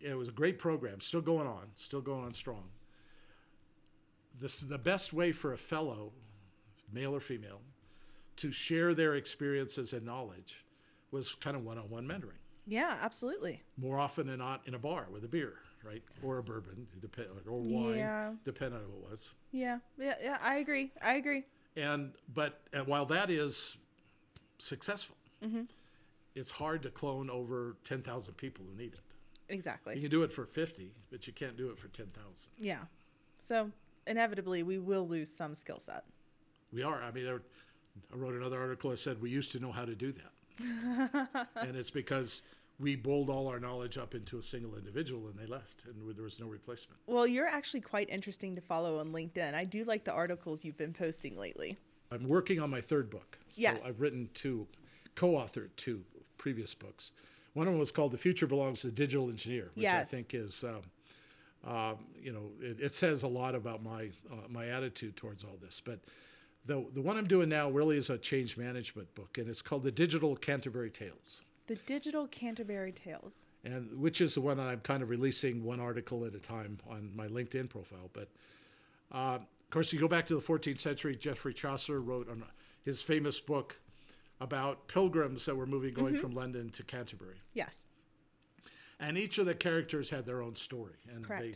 [0.00, 2.64] It was a great program, still going on, still going on strong.
[4.40, 6.12] This the best way for a fellow,
[6.92, 7.60] male or female,
[8.36, 10.64] to share their experiences and knowledge
[11.10, 12.38] was kind of one-on-one mentoring.
[12.66, 13.62] Yeah, absolutely.
[13.76, 15.54] More often than not, in a bar with a beer,
[15.84, 18.32] right, or a bourbon, depend, or wine, Yeah.
[18.44, 19.30] depending on who it was.
[19.50, 19.80] Yeah.
[19.98, 20.92] Yeah, yeah, I agree.
[21.02, 21.44] I agree.
[21.76, 23.76] And but and while that is
[24.58, 25.62] successful Mm-hmm.
[26.34, 29.00] it's hard to clone over 10,000 people who need it
[29.48, 29.94] Exactly.
[29.94, 32.12] you can do it for 50 but you can't do it for 10,000
[32.58, 32.76] Yeah.
[33.38, 33.70] So
[34.06, 36.04] inevitably we will lose some skill set.
[36.72, 37.40] we are i mean there,
[38.12, 41.74] i wrote another article that said we used to know how to do that and
[41.76, 42.42] it's because
[42.80, 46.24] we bowled all our knowledge up into a single individual and they left and there
[46.24, 49.54] was no replacement Well, you're actually quite interesting to follow on LinkedIn.
[49.54, 51.76] I do like the articles you've been posting lately.
[52.10, 53.80] i'm working on my third book so Yes.
[53.84, 54.66] i've written two
[55.14, 56.02] co-authored two
[56.38, 57.12] previous books
[57.52, 60.34] one of them was called the future belongs to the digital engineer which i think
[60.34, 60.80] is um,
[61.70, 65.58] um, you know it, it says a lot about my uh, my attitude towards all
[65.62, 65.98] this but
[66.66, 69.82] the the one i'm doing now really is a change management book and it's called
[69.82, 73.46] the digital canterbury tales The Digital Canterbury Tales.
[73.62, 77.12] and which is the one I'm kind of releasing one article at a time on
[77.14, 78.10] my LinkedIn profile.
[78.12, 78.26] But
[79.12, 81.14] uh, of course, you go back to the 14th century.
[81.14, 82.42] Geoffrey Chaucer wrote on
[82.84, 83.78] his famous book
[84.40, 87.84] about pilgrims that were moving going from London to Canterbury, Yes.
[88.98, 91.54] and each of the characters had their own story, and they,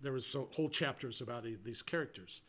[0.00, 2.40] there was so, whole chapters about e- these characters.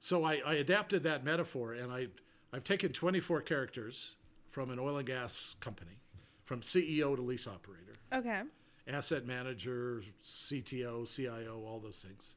[0.00, 2.08] So I, I adapted that metaphor, and I
[2.52, 4.16] I've taken 24 characters
[4.50, 5.98] from an oil and gas company,
[6.44, 8.42] from CEO to lease operator, Okay.
[8.88, 12.34] asset manager, CTO, CIO, all those things.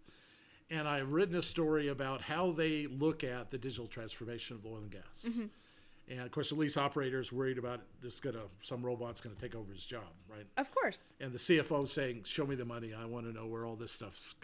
[0.69, 4.77] And I've written a story about how they look at the digital transformation of oil
[4.77, 5.25] and gas.
[5.25, 5.45] Mm-hmm.
[6.09, 9.55] And of course, the lease operator is worried about this gonna some robot's gonna take
[9.55, 10.45] over his job, right?
[10.57, 11.13] Of course.
[11.19, 12.93] And the CFO is saying, "Show me the money.
[12.93, 14.35] I want to know where all this stuff's.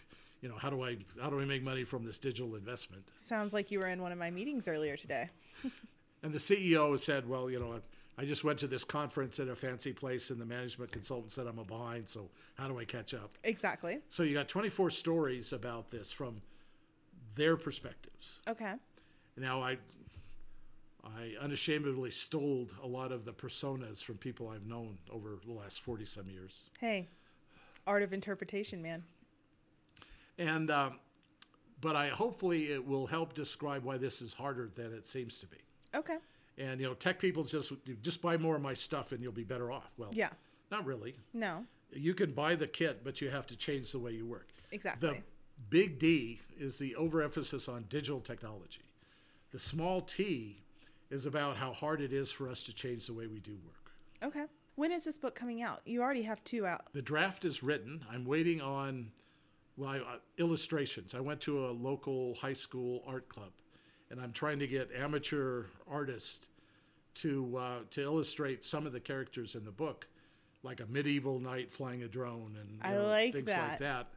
[0.41, 3.53] You know, how do I how do I make money from this digital investment?" Sounds
[3.53, 5.30] like you were in one of my meetings earlier today.
[6.22, 7.81] And the CEO has said, "Well, you know,
[8.18, 11.48] I just went to this conference at a fancy place, and the management consultant said
[11.48, 12.07] I'm a behind.
[12.07, 13.99] So how do I catch up?" Exactly.
[14.10, 16.41] So you got 24 stories about this from
[17.35, 18.40] their perspectives.
[18.48, 18.73] Okay.
[19.38, 19.77] Now I
[21.03, 25.81] I unashamedly stole a lot of the personas from people I've known over the last
[25.81, 26.64] 40 some years.
[26.80, 27.10] Hey,
[27.85, 29.03] art of interpretation, man.
[30.38, 30.99] And um,
[31.81, 35.48] but I hopefully it will help describe why this is harder than it seems to
[35.48, 35.57] be.
[35.94, 36.18] Okay.
[36.58, 37.72] And you know, tech people just
[38.02, 39.92] just buy more of my stuff and you'll be better off.
[39.98, 40.30] Well, Yeah.
[40.72, 41.16] not really.
[41.34, 41.66] No.
[41.92, 44.50] You can buy the kit, but you have to change the way you work.
[44.72, 45.10] Exactly.
[45.10, 45.24] The
[45.70, 48.82] big D is the overemphasis on digital technology.
[49.52, 50.62] The small T
[51.12, 53.92] is about how hard it is for us to change the way we do work.
[54.24, 54.46] Okay.
[54.76, 55.82] When is this book coming out?
[55.86, 56.92] You already have two out.
[56.94, 58.04] The draft is written.
[58.10, 59.12] I'm waiting on
[59.78, 61.14] well I, uh, illustrations.
[61.14, 63.52] I went to a local high school art club,
[64.14, 66.48] and I'm trying to get amateur artists
[67.15, 70.07] to uh, to illustrate some of the characters in the book,
[70.61, 73.69] like a medieval knight flying a drone and you know, like things that.
[73.72, 74.07] like that.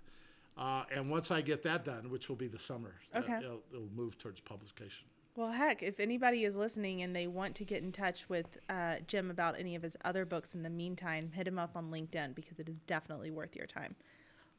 [0.58, 3.38] Uh, and once I get that done, which will be the summer, uh, Okay.
[3.38, 5.06] it'll, it'll move towards publication.
[5.34, 8.96] Well, heck, if anybody is listening and they want to get in touch with uh,
[9.06, 12.34] Jim about any of his other books in the meantime, hit him up on LinkedIn
[12.34, 13.96] because it is definitely worth your time.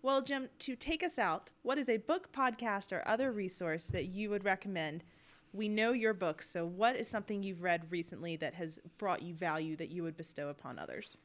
[0.03, 4.05] Well, Jim, to take us out, what is a book, podcast, or other resource that
[4.05, 5.03] you would recommend?
[5.53, 9.33] We know your books, so what is something you've read recently that has brought you
[9.33, 11.17] value that you would bestow upon others?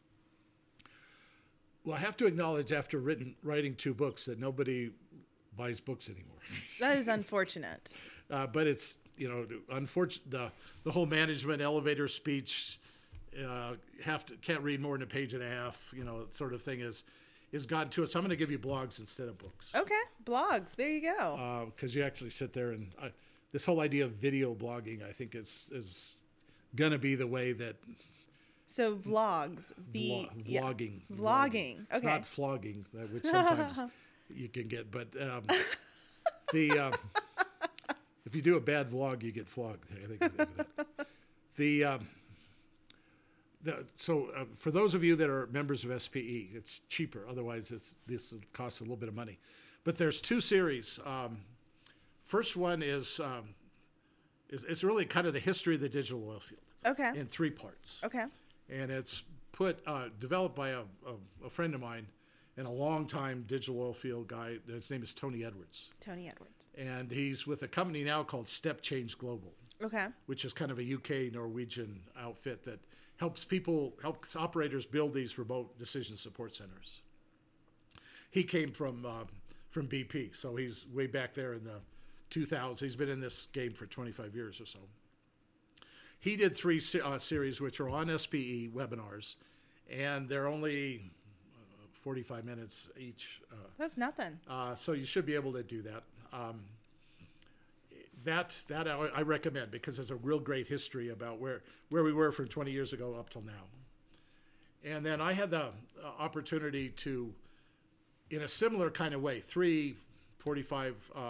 [1.85, 4.90] Well, I have to acknowledge after written, writing two books that nobody
[5.57, 6.36] buys books anymore.
[6.81, 7.94] That is unfortunate.
[8.31, 9.47] uh, but it's you know
[9.77, 10.51] unfortunate the
[10.85, 12.81] the whole management elevator speech
[13.47, 16.53] uh, have to can't read more than a page and a half you know sort
[16.55, 17.05] of thing is
[17.53, 18.12] is gotten to us.
[18.12, 19.94] So I'm going to give you blogs instead of books Okay,
[20.24, 20.74] blogs.
[20.77, 21.70] There you go.
[21.74, 23.09] because you actually sit there and uh,
[23.53, 26.19] this whole idea of video blogging I think is is
[26.74, 27.77] going to be the way that
[28.66, 29.73] so vlogs.
[29.93, 30.29] V.
[30.35, 30.61] vlo- yeah.
[30.62, 32.07] vlogging Vlogging, It's okay.
[32.07, 33.81] not flogging which sometimes
[34.35, 35.45] you can get but um,
[36.53, 36.93] the um,
[38.24, 40.69] if you do a bad vlog you get flogged I think, I think
[41.57, 42.09] the um,
[43.65, 47.24] the, so uh, for those of you that are members of SPE, it's cheaper.
[47.29, 49.39] Otherwise, it's this costs a little bit of money.
[49.85, 50.99] But there's two series.
[51.07, 51.39] Um,
[52.32, 53.44] first one is, um,
[54.48, 57.12] is it's really kind of the history of the digital oil field Okay.
[57.20, 58.24] in three parts Okay.
[58.70, 59.22] and it's
[59.52, 62.06] put uh, developed by a, a, a friend of mine
[62.56, 64.56] and a longtime digital oil field guy.
[64.66, 66.70] His name is Tony Edwards, Tony Edwards.
[66.78, 69.52] and he's with a company now called Step Change Global,
[69.82, 70.06] Okay.
[70.24, 72.80] which is kind of a UK Norwegian outfit that
[73.18, 77.02] helps people helps operators build these remote decision support centers.
[78.30, 79.24] He came from uh,
[79.70, 81.80] from BP, so he's way back there in the
[82.32, 82.80] 2000s.
[82.80, 84.78] He's been in this game for 25 years or so.
[86.18, 89.34] He did three uh, series, which are on SPE webinars,
[89.90, 91.10] and they're only
[91.54, 93.40] uh, 45 minutes each.
[93.50, 94.38] Uh, That's nothing.
[94.48, 96.04] uh, so you should be able to do that.
[96.32, 96.60] Um,
[98.24, 102.12] that that I, I recommend because there's a real great history about where where we
[102.12, 103.64] were from 20 years ago up till now.
[104.84, 105.70] And then I had the uh,
[106.18, 107.32] opportunity to,
[108.30, 109.96] in a similar kind of way, three
[110.38, 111.22] 45, um,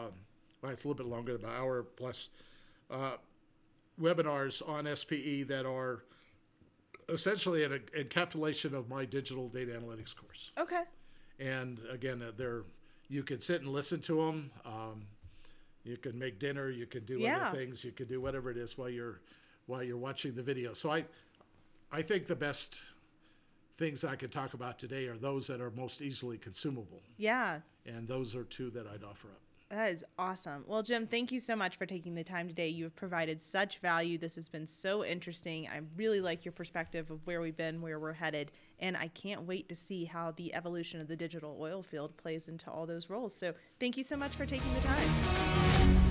[0.63, 2.29] well, it's a little bit longer, about an hour plus,
[2.91, 3.17] uh,
[4.01, 6.05] webinars on SPE that are
[7.09, 10.85] essentially an encapsulation of my digital data analytics course Okay.
[11.39, 12.63] and again, uh, they're
[13.09, 14.51] you can sit and listen to them.
[14.65, 15.03] Um,
[15.85, 16.71] you can make dinner.
[16.71, 17.49] You can do Yeah.
[17.49, 17.85] other things.
[17.85, 19.21] You can do whatever it is while you're
[19.67, 20.73] while you're watching the video.
[20.73, 21.05] So I
[21.91, 22.81] I think the best
[23.77, 27.61] things I could talk about today are those that are most easily consumable, Yeah.
[27.85, 29.41] and those are two that I'd offer up.
[29.73, 30.65] That is awesome.
[30.67, 32.69] Well, Jim, thank you so much for taking the time today.
[32.69, 34.19] You have provided such value.
[34.19, 35.67] This has been so interesting.
[35.67, 39.45] I really like your perspective of where we've been, where we're headed, and I can't
[39.45, 43.09] wait to see how the evolution of the digital oil field plays into all those
[43.09, 43.35] roles.
[43.35, 46.02] So, thank you so much for taking the time.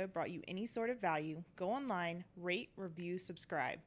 [0.00, 3.80] Episode brought you any sort of value, go online, rate, review, subscribe.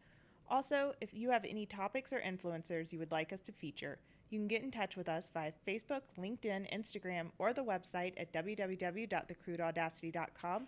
[0.49, 3.97] Also, if you have any topics or influencers you would like us to feature,
[4.29, 8.31] you can get in touch with us via Facebook, LinkedIn, Instagram, or the website at
[8.33, 10.67] www.thecrudeaudacity.com.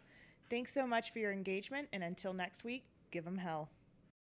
[0.50, 3.70] Thanks so much for your engagement, and until next week, give them hell.